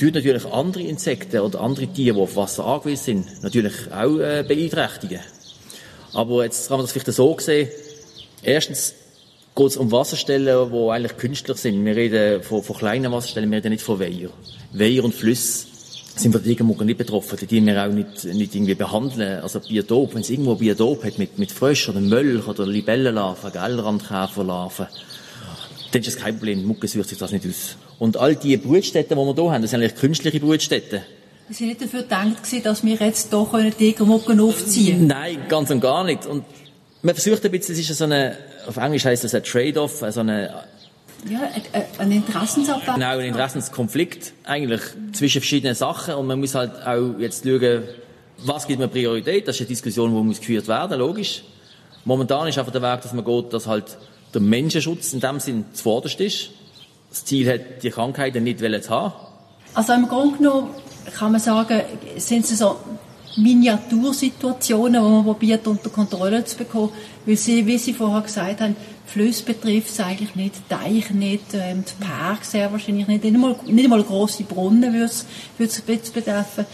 tut 0.00 0.14
natürlich 0.14 0.46
andere 0.46 0.82
Insekten 0.82 1.40
oder 1.40 1.60
andere 1.60 1.86
Tiere, 1.86 2.16
die 2.16 2.22
auf 2.22 2.36
Wasser 2.36 2.64
angewiesen 2.64 3.24
sind, 3.24 3.42
natürlich 3.42 3.74
auch 3.92 4.18
äh, 4.18 4.44
beeinträchtigen. 4.46 5.20
Aber 6.12 6.44
jetzt 6.44 6.68
kann 6.68 6.78
man 6.78 6.84
das 6.84 6.92
vielleicht 6.92 7.12
so 7.12 7.36
sehen. 7.38 7.68
Erstens 8.42 8.94
geht 9.54 9.66
es 9.66 9.76
um 9.76 9.92
Wasserstellen, 9.92 10.72
die 10.72 10.90
eigentlich 10.90 11.16
künstlich 11.16 11.58
sind. 11.58 11.84
Wir 11.84 11.94
reden 11.94 12.42
von, 12.42 12.62
von 12.62 12.76
kleinen 12.76 13.12
Wasserstellen, 13.12 13.50
wir 13.50 13.58
reden 13.58 13.70
nicht 13.70 13.84
von 13.84 14.00
Weiher. 14.00 14.30
Weiher 14.72 15.04
und 15.04 15.14
Flüsse 15.14 15.66
sind 16.16 16.32
von 16.32 16.40
Regenmuggel 16.40 16.86
nicht 16.86 16.98
betroffen. 16.98 17.38
Die 17.40 17.46
die 17.46 17.64
wir 17.64 17.84
auch 17.84 17.92
nicht, 17.92 18.24
nicht 18.24 18.54
irgendwie 18.54 18.74
behandeln. 18.74 19.40
Also 19.40 19.60
Biotop, 19.60 20.14
wenn 20.14 20.22
es 20.22 20.30
irgendwo 20.30 20.54
Biotop 20.54 21.04
hat 21.04 21.18
mit, 21.18 21.38
mit 21.38 21.52
Frösch 21.52 21.88
oder 21.88 22.00
Mölch 22.00 22.46
oder 22.48 22.66
Libellenlarven, 22.66 23.52
Gellrandkäferlarven, 23.52 24.86
dann 25.92 26.00
ist 26.00 26.06
das 26.06 26.16
kein 26.16 26.36
Problem. 26.36 26.64
Mucke 26.64 26.86
sucht 26.88 27.08
sich 27.08 27.18
das 27.18 27.32
nicht 27.32 27.46
aus. 27.46 27.76
Und 27.98 28.16
all 28.16 28.36
die 28.36 28.56
Brutstätten, 28.56 29.16
die 29.18 29.24
wir 29.24 29.34
hier 29.34 29.50
haben, 29.52 29.62
das 29.62 29.70
sind 29.70 29.80
eigentlich 29.80 29.96
künstliche 29.96 30.40
Brutstätten. 30.40 31.00
Sie 31.48 31.54
sind 31.54 31.68
nicht 31.68 31.82
dafür 31.82 32.02
gedacht 32.02 32.64
dass 32.64 32.84
wir 32.84 32.94
jetzt 32.94 33.32
doch 33.32 33.54
eine 33.54 33.72
Tigermucke 33.72 34.40
aufziehen 34.40 35.08
Nein, 35.08 35.38
ganz 35.48 35.70
und 35.70 35.80
gar 35.80 36.04
nicht. 36.04 36.24
Und 36.26 36.44
man 37.02 37.14
versucht 37.14 37.44
ein 37.44 37.50
bisschen, 37.50 37.74
es 37.74 37.90
ist 37.90 37.98
so 37.98 38.04
eine, 38.04 38.36
auf 38.68 38.76
Englisch 38.76 39.04
heißt 39.04 39.24
das 39.24 39.34
ein 39.34 39.42
Trade-off, 39.42 40.02
also 40.02 40.20
eine 40.20 40.64
ja, 41.28 41.40
ein 41.98 42.12
Interessensabwägung. 42.12 42.94
Genau, 42.94 43.18
ein 43.18 43.26
Interessenskonflikt 43.26 44.32
eigentlich 44.44 44.80
zwischen 45.12 45.40
verschiedenen 45.40 45.74
Sachen 45.74 46.14
und 46.14 46.26
man 46.26 46.40
muss 46.40 46.54
halt 46.54 46.72
auch 46.86 47.18
jetzt 47.18 47.44
schauen, 47.44 47.82
was 48.38 48.66
gibt 48.66 48.80
man 48.80 48.90
Priorität. 48.90 49.46
Das 49.46 49.56
ist 49.56 49.62
eine 49.62 49.68
Diskussion, 49.68 50.14
die 50.14 50.22
muss 50.22 50.38
geführt 50.38 50.66
werden, 50.68 50.98
logisch. 50.98 51.42
Momentan 52.04 52.48
ist 52.48 52.58
einfach 52.58 52.72
der 52.72 52.80
Weg, 52.80 53.02
dass 53.02 53.12
man 53.12 53.24
geht, 53.24 53.52
dass 53.52 53.66
halt 53.66 53.98
der 54.32 54.40
Menschenschutz 54.40 55.12
in 55.12 55.20
dem 55.20 55.40
Sinn 55.40 55.64
zuvorderst 55.72 56.20
ist. 56.20 56.50
Das 57.10 57.24
Ziel 57.24 57.52
hat, 57.52 57.82
die 57.82 57.90
Krankheiten 57.90 58.44
nicht 58.44 58.60
zu 58.60 58.90
haben. 58.90 59.14
Also 59.74 59.92
im 59.92 60.08
Grunde 60.08 60.38
genommen 60.38 60.70
kann 61.16 61.32
man 61.32 61.40
sagen, 61.40 61.80
sind 62.16 62.44
es 62.44 62.58
so 62.58 62.76
Miniatursituationen, 63.36 65.02
die 65.02 65.08
man 65.08 65.24
probiert 65.24 65.66
unter 65.66 65.88
Kontrolle 65.90 66.44
zu 66.44 66.56
bekommen, 66.56 66.90
weil 67.26 67.36
sie, 67.36 67.64
wie 67.66 67.78
Sie 67.78 67.94
vorher 67.94 68.22
gesagt 68.22 68.60
haben, 68.60 68.76
Flüsse 69.06 69.44
betrifft 69.44 69.90
es 69.90 70.00
eigentlich 70.00 70.34
nicht, 70.34 70.68
Teich 70.68 71.10
nicht, 71.10 71.54
ähm, 71.54 71.84
die 71.84 72.04
Park 72.04 72.44
sehr 72.44 72.70
wahrscheinlich 72.70 73.08
nicht, 73.08 73.24
nicht 73.24 73.34
einmal, 73.34 73.56
nicht 73.66 73.84
einmal 73.84 74.02
grosse 74.02 74.44
Brunnen 74.44 74.92
würde 74.92 75.04
es, 75.04 75.26
würde 75.58 75.72
es 75.72 76.10
betreffen. 76.10 76.66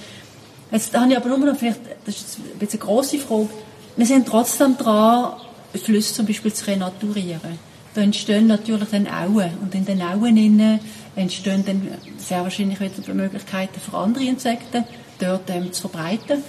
Jetzt 0.71 0.97
habe 0.97 1.11
ich 1.11 1.17
aber 1.17 1.29
nur 1.29 1.39
noch 1.39 1.57
vielleicht, 1.57 1.81
das 2.05 2.17
ist 2.17 2.59
bisschen 2.59 2.81
eine 2.81 2.89
grosse 2.89 3.19
Frage, 3.19 3.49
wir 3.97 4.07
sind 4.07 4.27
trotzdem 4.27 4.77
dran, 4.77 5.35
Flüsse 5.75 6.15
zum 6.15 6.27
Beispiel 6.27 6.53
zu 6.53 6.67
renaturieren. 6.67 7.59
Da 7.95 8.03
entstehen 8.03 8.47
natürlich 8.47 8.89
dann 8.91 9.07
Auen 9.07 9.51
und 9.63 9.75
in 9.75 9.85
den 9.85 10.03
Auen 10.03 10.81
entstehen 11.17 11.65
dann 11.65 11.89
sehr 12.19 12.43
wahrscheinlich 12.43 12.79
wieder 12.81 13.15
Möglichkeiten 13.15 13.81
für 13.81 13.97
andere 13.97 14.25
Insekten, 14.25 14.85
dort 15.19 15.49
ähm, 15.49 15.73
zu 15.73 15.89
verbreiten. 15.89 16.43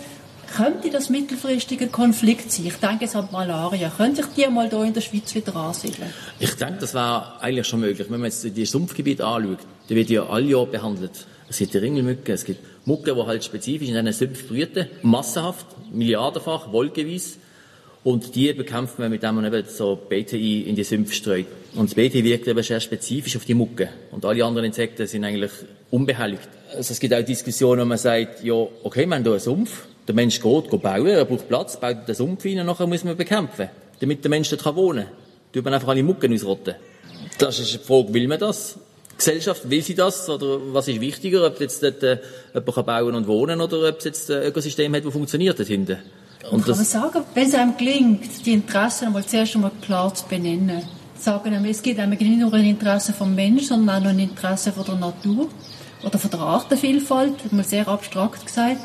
Könnte 0.56 0.90
das 0.90 1.10
mittelfristig 1.10 1.82
ein 1.82 1.92
Konflikt 1.92 2.52
sein? 2.52 2.68
Ich 2.68 2.76
denke 2.76 3.04
jetzt 3.06 3.16
an 3.16 3.28
Malaria. 3.32 3.90
Könnte 3.90 4.24
sich 4.24 4.34
die 4.34 4.50
mal 4.50 4.70
hier 4.70 4.84
in 4.84 4.94
der 4.94 5.02
Schweiz 5.02 5.36
wieder 5.36 5.56
ansiedeln? 5.56 6.10
Ich 6.40 6.56
denke, 6.56 6.80
das 6.80 6.94
wäre 6.94 7.40
eigentlich 7.42 7.68
schon 7.68 7.82
möglich. 7.82 8.08
Wenn 8.10 8.22
man 8.22 8.30
jetzt 8.30 8.44
die 8.44 8.66
Sumpfgebiete 8.66 9.26
anschaut, 9.26 9.60
die 9.90 9.96
wird 9.96 10.10
ja 10.10 10.26
alle 10.26 10.46
Jahr 10.48 10.66
behandelt. 10.66 11.28
Es 11.50 11.58
gibt 11.58 11.74
die 11.74 11.78
Ringelmücke, 11.78 12.34
es 12.34 12.44
gibt 12.46 12.60
Mucke, 12.86 13.14
die 13.14 13.22
halt 13.22 13.44
spezifisch 13.44 13.90
in 13.90 13.94
diesen 13.94 14.14
Sümpfen 14.14 14.48
brüten, 14.48 14.88
massenhaft, 15.02 15.66
milliardenfach, 15.94 16.72
wollgewiss. 16.72 17.38
Und 18.08 18.36
die 18.36 18.54
bekämpft 18.54 19.00
man, 19.00 19.12
mit 19.12 19.22
dem 19.22 19.36
man 19.36 19.44
eben 19.44 19.68
so 19.68 19.98
BTI 19.98 20.62
in 20.62 20.78
die 20.78 20.86
Sümpfe 20.86 21.14
streut. 21.14 21.46
Und 21.76 21.90
das 21.90 21.94
BTI 21.94 22.24
wirkt 22.24 22.48
eben 22.48 22.64
sehr 22.64 22.80
spezifisch 22.80 23.36
auf 23.36 23.44
die 23.44 23.54
Mucke. 23.54 23.90
Und 24.12 24.24
alle 24.24 24.46
anderen 24.46 24.68
Insekten 24.68 25.06
sind 25.08 25.26
eigentlich 25.26 25.52
unbehelligt. 25.92 26.48
Also 26.74 26.94
es 26.94 27.02
gibt 27.02 27.14
auch 27.14 27.22
Diskussionen, 27.22 27.82
wo 27.82 27.86
man 27.86 27.98
sagt, 27.98 28.46
ja, 28.46 28.54
okay, 28.54 29.06
wir 29.06 29.14
haben 29.14 29.24
hier 29.24 29.32
einen 29.34 29.42
Sumpf, 29.42 29.88
der 30.08 30.16
Mensch 30.16 30.40
geht, 30.40 30.70
geht 30.72 30.82
bauen, 30.82 31.06
er 31.06 31.26
braucht 31.26 31.50
Platz, 31.50 31.78
baut 31.78 32.08
den 32.08 32.16
Sumpf 32.16 32.46
rein, 32.46 32.60
und 32.60 32.68
nachher 32.68 32.88
muss 32.88 33.04
man 33.04 33.18
bekämpfen, 33.18 33.68
damit 34.00 34.24
der 34.24 34.30
Mensch 34.30 34.50
dort 34.52 34.78
wohnen 34.78 35.04
kann. 35.04 35.14
Tut 35.52 35.66
man 35.66 35.74
einfach 35.74 35.90
alle 35.90 36.02
Mucken 36.02 36.34
ausrotten. 36.34 36.76
Das 37.40 37.60
ist 37.60 37.74
die 37.74 37.78
Frage, 37.80 38.14
will 38.14 38.30
man 38.30 38.40
das? 38.40 38.80
Die 39.12 39.18
Gesellschaft, 39.18 39.70
will 39.70 39.82
sie 39.82 39.96
das? 39.96 40.30
Oder 40.30 40.60
was 40.72 40.88
ist 40.88 41.02
wichtiger, 41.02 41.46
ob 41.46 41.60
jetzt 41.60 41.84
dort 41.84 42.02
äh, 42.04 42.20
jemand 42.54 42.86
bauen 42.86 43.16
und 43.16 43.28
wohnen 43.28 43.60
oder 43.60 43.90
ob 43.90 43.98
es 43.98 44.06
jetzt 44.06 44.32
ein 44.32 44.44
Ökosystem 44.44 44.96
hat, 44.96 45.04
das 45.04 45.12
funktioniert 45.12 45.60
dort 45.60 45.68
hinten? 45.68 45.98
Und 46.52 46.66
kann 46.66 46.76
man 46.76 46.86
sagen, 46.86 47.24
wenn 47.34 47.48
es 47.48 47.54
einem 47.56 47.76
gelingt, 47.76 48.46
die 48.46 48.54
Interessen 48.54 49.08
einmal 49.08 49.26
zuerst 49.26 49.56
einmal 49.56 49.72
klar 49.82 50.14
zu 50.14 50.26
benennen, 50.28 50.84
sagen 51.18 51.66
es 51.66 51.82
gibt 51.82 52.00
nicht 52.00 52.40
nur 52.40 52.54
ein 52.54 52.66
Interesse 52.66 53.14
vom 53.14 53.36
Menschen, 53.36 53.68
sondern 53.68 53.98
auch 53.98 54.04
noch 54.04 54.10
ein 54.12 54.20
Interesse 54.20 54.72
von 54.72 54.86
der 54.86 54.96
Natur 54.96 55.50
oder 56.04 56.18
von 56.18 56.30
der 56.30 56.40
Artenvielfalt, 56.40 57.52
mal 57.52 57.64
sehr 57.64 57.88
abstrakt 57.88 58.46
gesagt. 58.46 58.82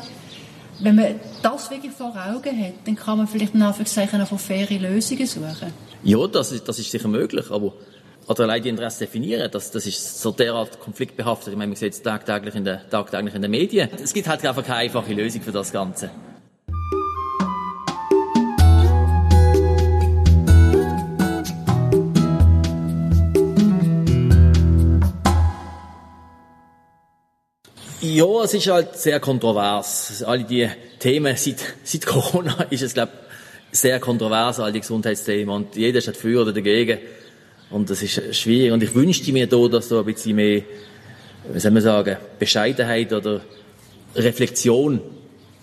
Wenn 0.79 0.95
man 0.95 1.15
das 1.41 1.69
wirklich 1.69 1.93
vor 1.93 2.13
Augen 2.15 2.59
hat, 2.59 2.73
dann 2.85 2.95
kann 2.95 3.19
man 3.19 3.27
vielleicht 3.27 3.55
Anführungszeichen 3.55 4.25
von 4.25 4.39
faire 4.39 4.79
Lösungen 4.79 5.27
suchen. 5.27 5.73
Ja, 6.03 6.27
das 6.27 6.51
ist, 6.51 6.67
das 6.67 6.79
ist 6.79 6.91
sicher 6.91 7.07
möglich, 7.07 7.45
aber 7.51 7.73
oder 8.27 8.43
allein 8.43 8.63
die 8.63 8.69
Interessen 8.69 8.99
definieren, 8.99 9.49
das, 9.51 9.71
das 9.71 9.85
ist 9.85 10.21
so 10.21 10.31
derart 10.31 10.79
konfliktbehaftet. 10.79 11.49
Ich 11.49 11.57
meine, 11.57 11.69
man 11.69 11.75
sieht 11.75 11.93
es 11.93 12.01
tagtäglich 12.01 12.55
in, 12.55 12.63
der, 12.63 12.89
tagtäglich 12.89 13.35
in 13.35 13.41
den 13.41 13.51
Medien. 13.51 13.89
Es 14.01 14.13
gibt 14.13 14.27
halt 14.27 14.45
einfach 14.45 14.63
keine 14.63 14.79
einfache 14.79 15.13
Lösung 15.13 15.41
für 15.41 15.51
das 15.51 15.71
Ganze. 15.71 16.09
Ja, 28.13 28.43
es 28.43 28.53
ist 28.53 28.67
halt 28.67 28.95
sehr 28.95 29.19
kontrovers. 29.19 30.21
Alle 30.21 30.43
die 30.43 30.69
Themen 30.99 31.35
seit, 31.35 31.55
seit 31.83 32.05
Corona 32.05 32.67
ist 32.69 32.83
es, 32.83 32.93
glaube 32.93 33.11
sehr 33.71 33.99
kontrovers, 33.99 34.59
all 34.59 34.71
die 34.71 34.81
Gesundheitsthemen. 34.81 35.49
Und 35.49 35.75
jeder 35.75 35.97
ist 35.97 36.05
halt 36.05 36.17
für 36.17 36.39
oder 36.39 36.53
dagegen. 36.53 36.99
Und 37.71 37.89
das 37.89 38.03
ist 38.03 38.35
schwierig. 38.35 38.71
Und 38.71 38.83
ich 38.83 38.93
wünschte 38.93 39.33
mir 39.33 39.47
da, 39.47 39.67
dass 39.67 39.89
da 39.89 39.99
ein 39.99 40.05
bisschen 40.05 40.35
mehr, 40.35 40.61
wie 41.51 41.59
soll 41.59 41.71
man 41.71 41.81
sagen, 41.81 42.17
Bescheidenheit 42.37 43.11
oder 43.11 43.41
Reflexion 44.15 45.01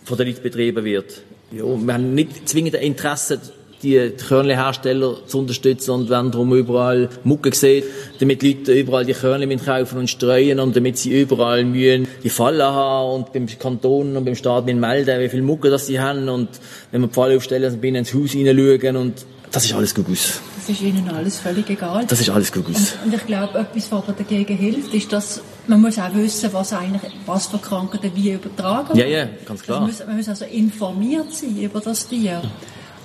von 0.03 0.19
den 0.19 0.27
Leuten 0.27 0.43
betrieben 0.43 0.85
wird. 0.85 1.23
Ja, 1.53 1.65
wir 1.65 1.95
haben 1.95 2.15
nicht 2.17 2.49
zwingend 2.49 2.75
ein 2.75 2.83
Interesse 2.83 3.41
die 3.83 4.11
Körnlehersteller 4.11 5.27
zu 5.27 5.39
unterstützen 5.39 5.93
und 5.93 6.11
wenn 6.11 6.31
darum 6.31 6.55
überall 6.55 7.09
Mucke 7.25 7.55
sieht, 7.55 7.85
damit 8.19 8.43
die 8.43 8.55
Leute 8.55 8.73
überall 8.73 9.05
die 9.05 9.15
Körnle 9.15 9.57
kaufen 9.57 9.99
und 9.99 10.11
streuen 10.11 10.61
und 10.61 10.77
damit 10.77 10.99
sie 10.99 11.21
überall 11.21 11.65
mühen 11.65 12.07
die 12.23 12.29
Falle 12.29 12.65
haben 12.65 13.15
und 13.15 13.33
beim 13.33 13.47
Kanton 13.47 14.17
und 14.17 14.25
beim 14.25 14.35
Staat 14.35 14.67
melden, 14.67 15.21
wie 15.21 15.29
viel 15.29 15.43
Mucke 15.43 15.71
das 15.71 15.87
sie 15.87 16.01
haben 16.01 16.29
und 16.29 16.49
wenn 16.91 17.01
wir 17.01 17.09
die 17.09 17.15
Falle 17.15 17.37
aufstellen, 17.37 17.73
dann 17.73 17.81
bin 17.81 17.95
ins 17.95 18.15
Haus 18.15 18.33
hineinschauen 18.33 18.97
und 18.97 19.15
das 19.51 19.65
ist 19.65 19.75
alles 19.75 19.95
Gugus. 19.95 20.41
Das 20.57 20.69
ist 20.69 20.81
Ihnen 20.81 21.09
alles 21.09 21.39
völlig 21.39 21.69
egal. 21.69 22.05
Das 22.07 22.21
ist 22.21 22.31
alles 22.31 22.53
Gugus. 22.53 22.95
Und, 23.03 23.07
und 23.07 23.15
ich 23.15 23.27
glaube, 23.27 23.59
etwas, 23.59 23.91
was 23.91 24.05
dagegen 24.17 24.57
hilft, 24.57 24.95
ist, 24.95 25.13
dass 25.13 25.41
man 25.67 25.81
muss 25.81 25.99
auch 25.99 26.15
wissen, 26.15 26.53
was 26.53 26.73
eigentlich, 26.73 27.11
was 27.27 27.47
für 27.47 27.59
Krankheiten 27.59 28.13
wie 28.15 28.31
übertragen. 28.31 28.97
Ja, 28.97 29.07
ja, 29.07 29.29
ganz 29.45 29.63
klar. 29.63 29.83
Also 29.83 30.05
man, 30.05 30.07
muss, 30.07 30.07
man 30.07 30.17
muss 30.19 30.29
also 30.29 30.45
informiert 30.45 31.33
sein 31.33 31.57
über 31.59 31.81
das 31.81 32.07
Tier. 32.07 32.43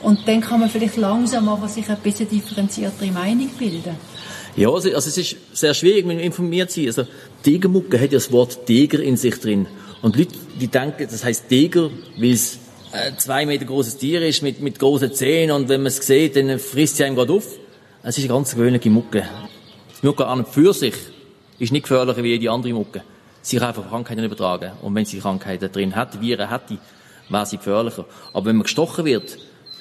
Und 0.06 0.28
dann 0.28 0.40
kann 0.40 0.60
man 0.60 0.70
vielleicht 0.70 0.98
langsam 0.98 1.50
aber 1.50 1.68
sich 1.68 1.90
ein 1.90 1.98
bisschen 1.98 2.30
differenziertere 2.30 3.12
Meinung 3.12 3.50
bilden. 3.58 3.96
Ja, 4.56 4.70
also, 4.70 4.94
also 4.94 5.10
es 5.10 5.18
ist 5.18 5.36
sehr 5.52 5.74
schwierig, 5.74 6.08
wenn 6.08 6.18
man 6.18 6.24
informiert 6.24 6.70
sein. 6.70 6.86
Also 6.86 7.08
Tigermucke 7.42 8.00
hat 8.00 8.12
ja 8.12 8.20
das 8.20 8.32
Wort 8.32 8.68
Tiger 8.68 9.00
in 9.00 9.18
sich 9.18 9.40
drin. 9.40 9.66
Und 10.04 10.16
Leute, 10.16 10.36
die 10.62 10.68
denken, 10.68 11.08
das 11.10 11.24
heißt 11.24 11.50
Tiger, 11.50 11.90
weil 12.20 12.34
es 12.34 12.60
ein 12.92 13.18
zwei 13.18 13.48
Meter 13.48 13.66
großes 13.66 13.98
Tier 13.98 14.22
ist 14.22 14.44
mit, 14.44 14.62
mit 14.62 14.78
großen 14.78 15.12
Zähnen 15.12 15.56
und 15.56 15.70
wenn 15.70 15.82
man 15.82 15.88
es 15.88 15.98
sieht, 15.98 16.36
dann 16.36 16.60
frisst 16.60 16.98
sie 16.98 17.04
einem 17.04 17.16
gerade 17.16 17.34
auf. 17.34 17.48
Es 18.04 18.16
ist 18.16 18.26
eine 18.26 18.34
ganz 18.34 18.54
gewöhnliche 18.54 18.92
Mucke. 18.92 19.24
Die 20.04 20.06
Mucke 20.06 20.28
an 20.28 20.42
und 20.42 20.50
für 20.50 20.72
sich 20.76 20.94
ist 21.58 21.72
nicht 21.72 21.82
gefährlicher 21.82 22.24
wie 22.24 22.30
jede 22.30 22.52
andere 22.52 22.74
Mucke. 22.74 23.02
Sie 23.42 23.58
kann 23.58 23.70
einfach 23.70 23.90
Krankheiten 23.90 24.24
übertragen. 24.24 24.74
Und 24.84 24.94
wenn 24.94 25.06
sie 25.06 25.18
Krankheiten 25.18 25.72
drin 25.72 25.96
hat, 25.96 26.22
Viren 26.22 26.52
hätte, 26.52 26.78
wäre 27.28 27.46
sie 27.48 27.58
gefährlicher. 27.58 28.06
Aber 28.34 28.46
wenn 28.46 28.58
man 28.58 28.64
gestochen 28.66 29.06
wird, 29.06 29.40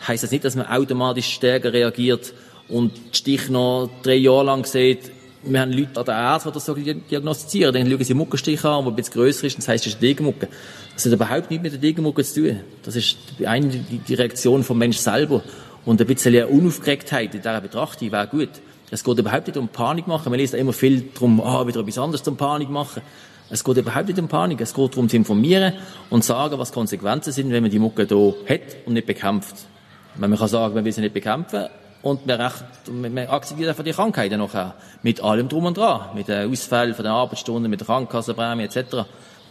heisst 0.08 0.24
das 0.24 0.30
nicht, 0.30 0.44
dass 0.44 0.56
man 0.56 0.66
automatisch 0.66 1.26
stärker 1.26 1.72
reagiert 1.72 2.32
und 2.68 2.92
Stich 3.12 3.48
noch 3.48 3.90
drei 4.02 4.16
Jahre 4.16 4.44
lang 4.44 4.64
sieht. 4.64 5.10
Wir 5.42 5.60
haben 5.60 5.72
Leute 5.72 6.00
an 6.00 6.06
der 6.06 6.14
Ärzte, 6.14 6.48
die 6.48 6.54
das 6.54 6.64
so 6.64 6.74
diagnostizieren. 6.74 7.74
Dann 7.74 7.90
schauen 7.90 8.04
sie 8.04 8.14
Muckenstich 8.14 8.64
an, 8.64 8.84
der 8.84 8.92
ein 8.92 8.96
bisschen 8.96 9.14
grösser 9.14 9.46
ist, 9.46 9.58
das 9.58 9.68
heisst, 9.68 9.86
es 9.86 9.92
ist 9.92 9.98
eine 9.98 10.08
Degenmucke. 10.08 10.48
Das 10.94 11.04
hat 11.04 11.12
überhaupt 11.12 11.50
nichts 11.50 11.62
mit 11.62 11.72
der 11.72 11.80
Degenmucke 11.80 12.24
zu 12.24 12.42
tun. 12.42 12.60
Das 12.82 12.96
ist 12.96 13.16
eine, 13.44 13.68
die 13.68 14.14
Reaktion 14.14 14.62
vom 14.62 14.78
Mensch 14.78 14.96
selber. 14.96 15.42
Und 15.84 16.00
ein 16.00 16.06
bisschen 16.06 16.46
Unaufgeregtheit 16.46 17.34
in 17.34 17.42
dieser 17.42 17.60
Betrachtung 17.60 18.10
wäre 18.10 18.26
gut. 18.26 18.48
Es 18.90 19.04
geht 19.04 19.18
überhaupt 19.18 19.46
nicht 19.48 19.56
um 19.56 19.68
Panik 19.68 20.06
machen. 20.06 20.30
Man 20.30 20.38
liest 20.38 20.54
immer 20.54 20.72
viel 20.72 21.02
darum, 21.12 21.40
ah, 21.40 21.66
wieder 21.66 21.80
etwas 21.80 21.98
anderes 21.98 22.22
zum 22.22 22.36
Panik 22.36 22.70
machen. 22.70 23.02
Es 23.50 23.62
geht 23.62 23.76
überhaupt 23.76 24.08
nicht 24.08 24.18
um 24.18 24.28
Panik. 24.28 24.60
Es 24.60 24.72
geht 24.72 24.92
darum 24.92 25.08
zu 25.08 25.16
informieren 25.16 25.74
und 26.08 26.24
sagen, 26.24 26.58
was 26.58 26.72
Konsequenzen 26.72 27.32
sind, 27.32 27.50
wenn 27.50 27.62
man 27.62 27.70
die 27.70 27.78
Mucke 27.78 28.06
hier 28.06 28.34
hat 28.48 28.76
und 28.86 28.94
nicht 28.94 29.06
bekämpft. 29.06 29.66
Man 30.16 30.36
kann 30.36 30.48
sagen, 30.48 30.74
man 30.74 30.84
will 30.84 30.92
sie 30.92 31.00
nicht 31.00 31.14
bekämpfen 31.14 31.66
und 32.02 32.26
man, 32.26 32.40
recht, 32.40 32.64
man 32.90 33.18
akzeptiert 33.18 33.68
einfach 33.68 33.84
die 33.84 33.92
Krankheiten 33.92 34.38
nachher. 34.38 34.74
Mit 35.02 35.22
allem 35.22 35.48
drum 35.48 35.66
und 35.66 35.76
dran. 35.76 36.14
Mit 36.14 36.28
den 36.28 36.50
Ausfällen 36.50 36.94
von 36.94 37.04
den 37.04 37.12
Arbeitsstunden, 37.12 37.70
mit 37.70 37.80
der 37.80 37.86
Krankenkassenprämie 37.86 38.64
etc. 38.64 39.06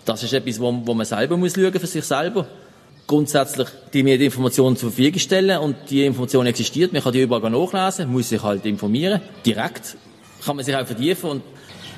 Das 0.05 0.23
ist 0.23 0.33
etwas, 0.33 0.59
wo, 0.59 0.81
wo 0.85 0.93
man 0.93 1.05
selber 1.05 1.37
muss 1.37 1.53
schauen 1.53 1.73
für 1.73 1.87
sich 1.87 2.05
selber 2.05 2.47
grundsätzlich 3.07 3.67
die 3.93 4.03
mir 4.03 4.17
die 4.17 4.25
Informationen 4.25 4.77
zur 4.77 4.89
Verfügung 4.89 5.19
stellen 5.19 5.59
und 5.59 5.75
die 5.89 6.05
Information 6.05 6.45
existiert, 6.45 6.93
man 6.93 7.01
kann 7.03 7.13
die 7.13 7.21
überall 7.21 7.49
nachlesen, 7.49 8.09
muss 8.11 8.29
sich 8.29 8.41
halt 8.41 8.65
informieren, 8.65 9.21
direkt 9.45 9.97
kann 10.45 10.55
man 10.55 10.65
sich 10.65 10.75
auch 10.75 10.85
vertiefen 10.85 11.29
und 11.29 11.43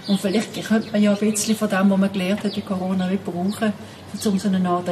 und 0.07 0.21
vielleicht 0.21 0.63
könnte 0.63 0.91
man 0.91 1.01
ja 1.01 1.13
ein 1.13 1.31
bisschen 1.31 1.55
von 1.55 1.67
dem, 1.67 1.89
was 1.89 1.97
man 1.97 2.11
gelernt 2.13 2.43
hat 2.43 2.55
in 2.55 2.63
Corona, 2.63 3.09
brauchen, 3.25 3.73
um 4.25 4.39
so 4.39 4.49
eine 4.49 4.69
Art 4.69 4.87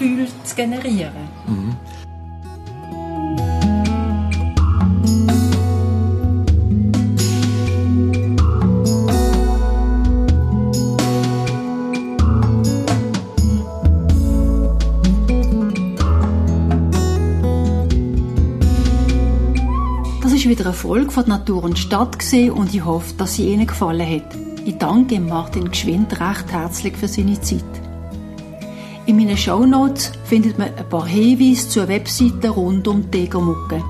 Solidaritätsgefühl 0.00 0.26
zu 0.44 0.54
generieren. 0.56 1.12
Mhm. 1.46 1.76
wieder 20.48 20.64
eine 20.64 20.74
Folge 20.74 21.12
von 21.12 21.28
Natur 21.28 21.62
und 21.62 21.78
Stadt 21.78 22.18
gesehen 22.18 22.50
und 22.50 22.74
ich 22.74 22.84
hoffe, 22.84 23.14
dass 23.16 23.36
sie 23.36 23.52
Ihnen 23.52 23.68
gefallen 23.68 24.00
hat. 24.00 24.36
Ich 24.64 24.76
danke 24.78 25.20
Martin 25.20 25.70
Geschwind 25.70 26.18
recht 26.18 26.50
herzlich 26.50 26.96
für 26.96 27.06
seine 27.06 27.40
Zeit. 27.40 27.89
In 29.10 29.16
meinen 29.16 29.36
Shownotes 29.36 30.12
findet 30.22 30.56
man 30.56 30.68
ein 30.76 30.88
paar 30.88 31.04
Hinweise 31.04 31.68
zur 31.68 31.88
Webseite 31.88 32.48
rund 32.48 32.86
um 32.86 33.02
die 33.10 33.22
Tegermucke. 33.22 33.82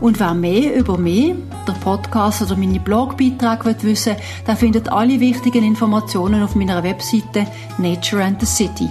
Und 0.00 0.20
wer 0.20 0.32
mehr 0.32 0.76
über 0.76 0.96
mich, 0.96 1.34
der 1.66 1.72
Podcast 1.72 2.40
oder 2.40 2.54
meine 2.54 2.78
Blogbeiträge 2.78 3.82
wissen 3.82 4.14
will, 4.14 4.22
der 4.46 4.54
findet 4.54 4.92
alle 4.92 5.18
wichtigen 5.18 5.64
Informationen 5.64 6.40
auf 6.40 6.54
meiner 6.54 6.84
Webseite 6.84 7.48
Nature 7.78 8.22
and 8.22 8.38
the 8.38 8.46
City. 8.46 8.88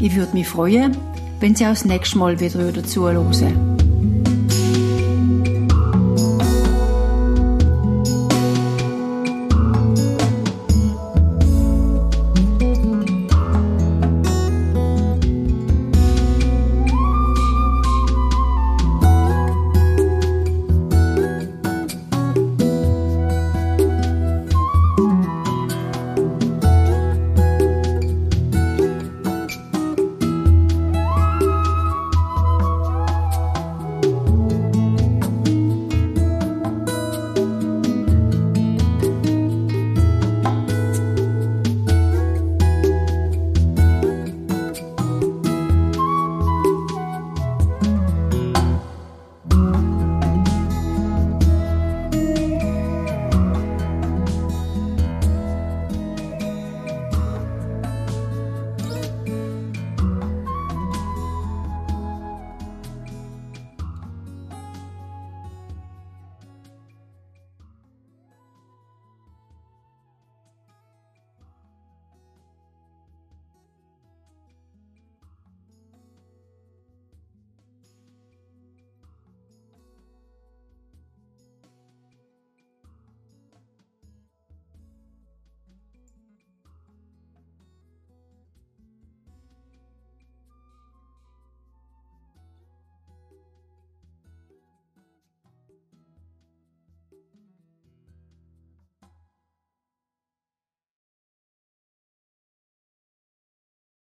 Ich 0.00 0.14
würde 0.14 0.34
mich 0.34 0.46
freuen, 0.46 0.94
wenn 1.40 1.54
Sie 1.54 1.64
auch 1.64 1.70
das 1.70 1.86
nächste 1.86 2.18
Mal 2.18 2.38
wieder 2.38 2.84
zuhören 2.84 3.75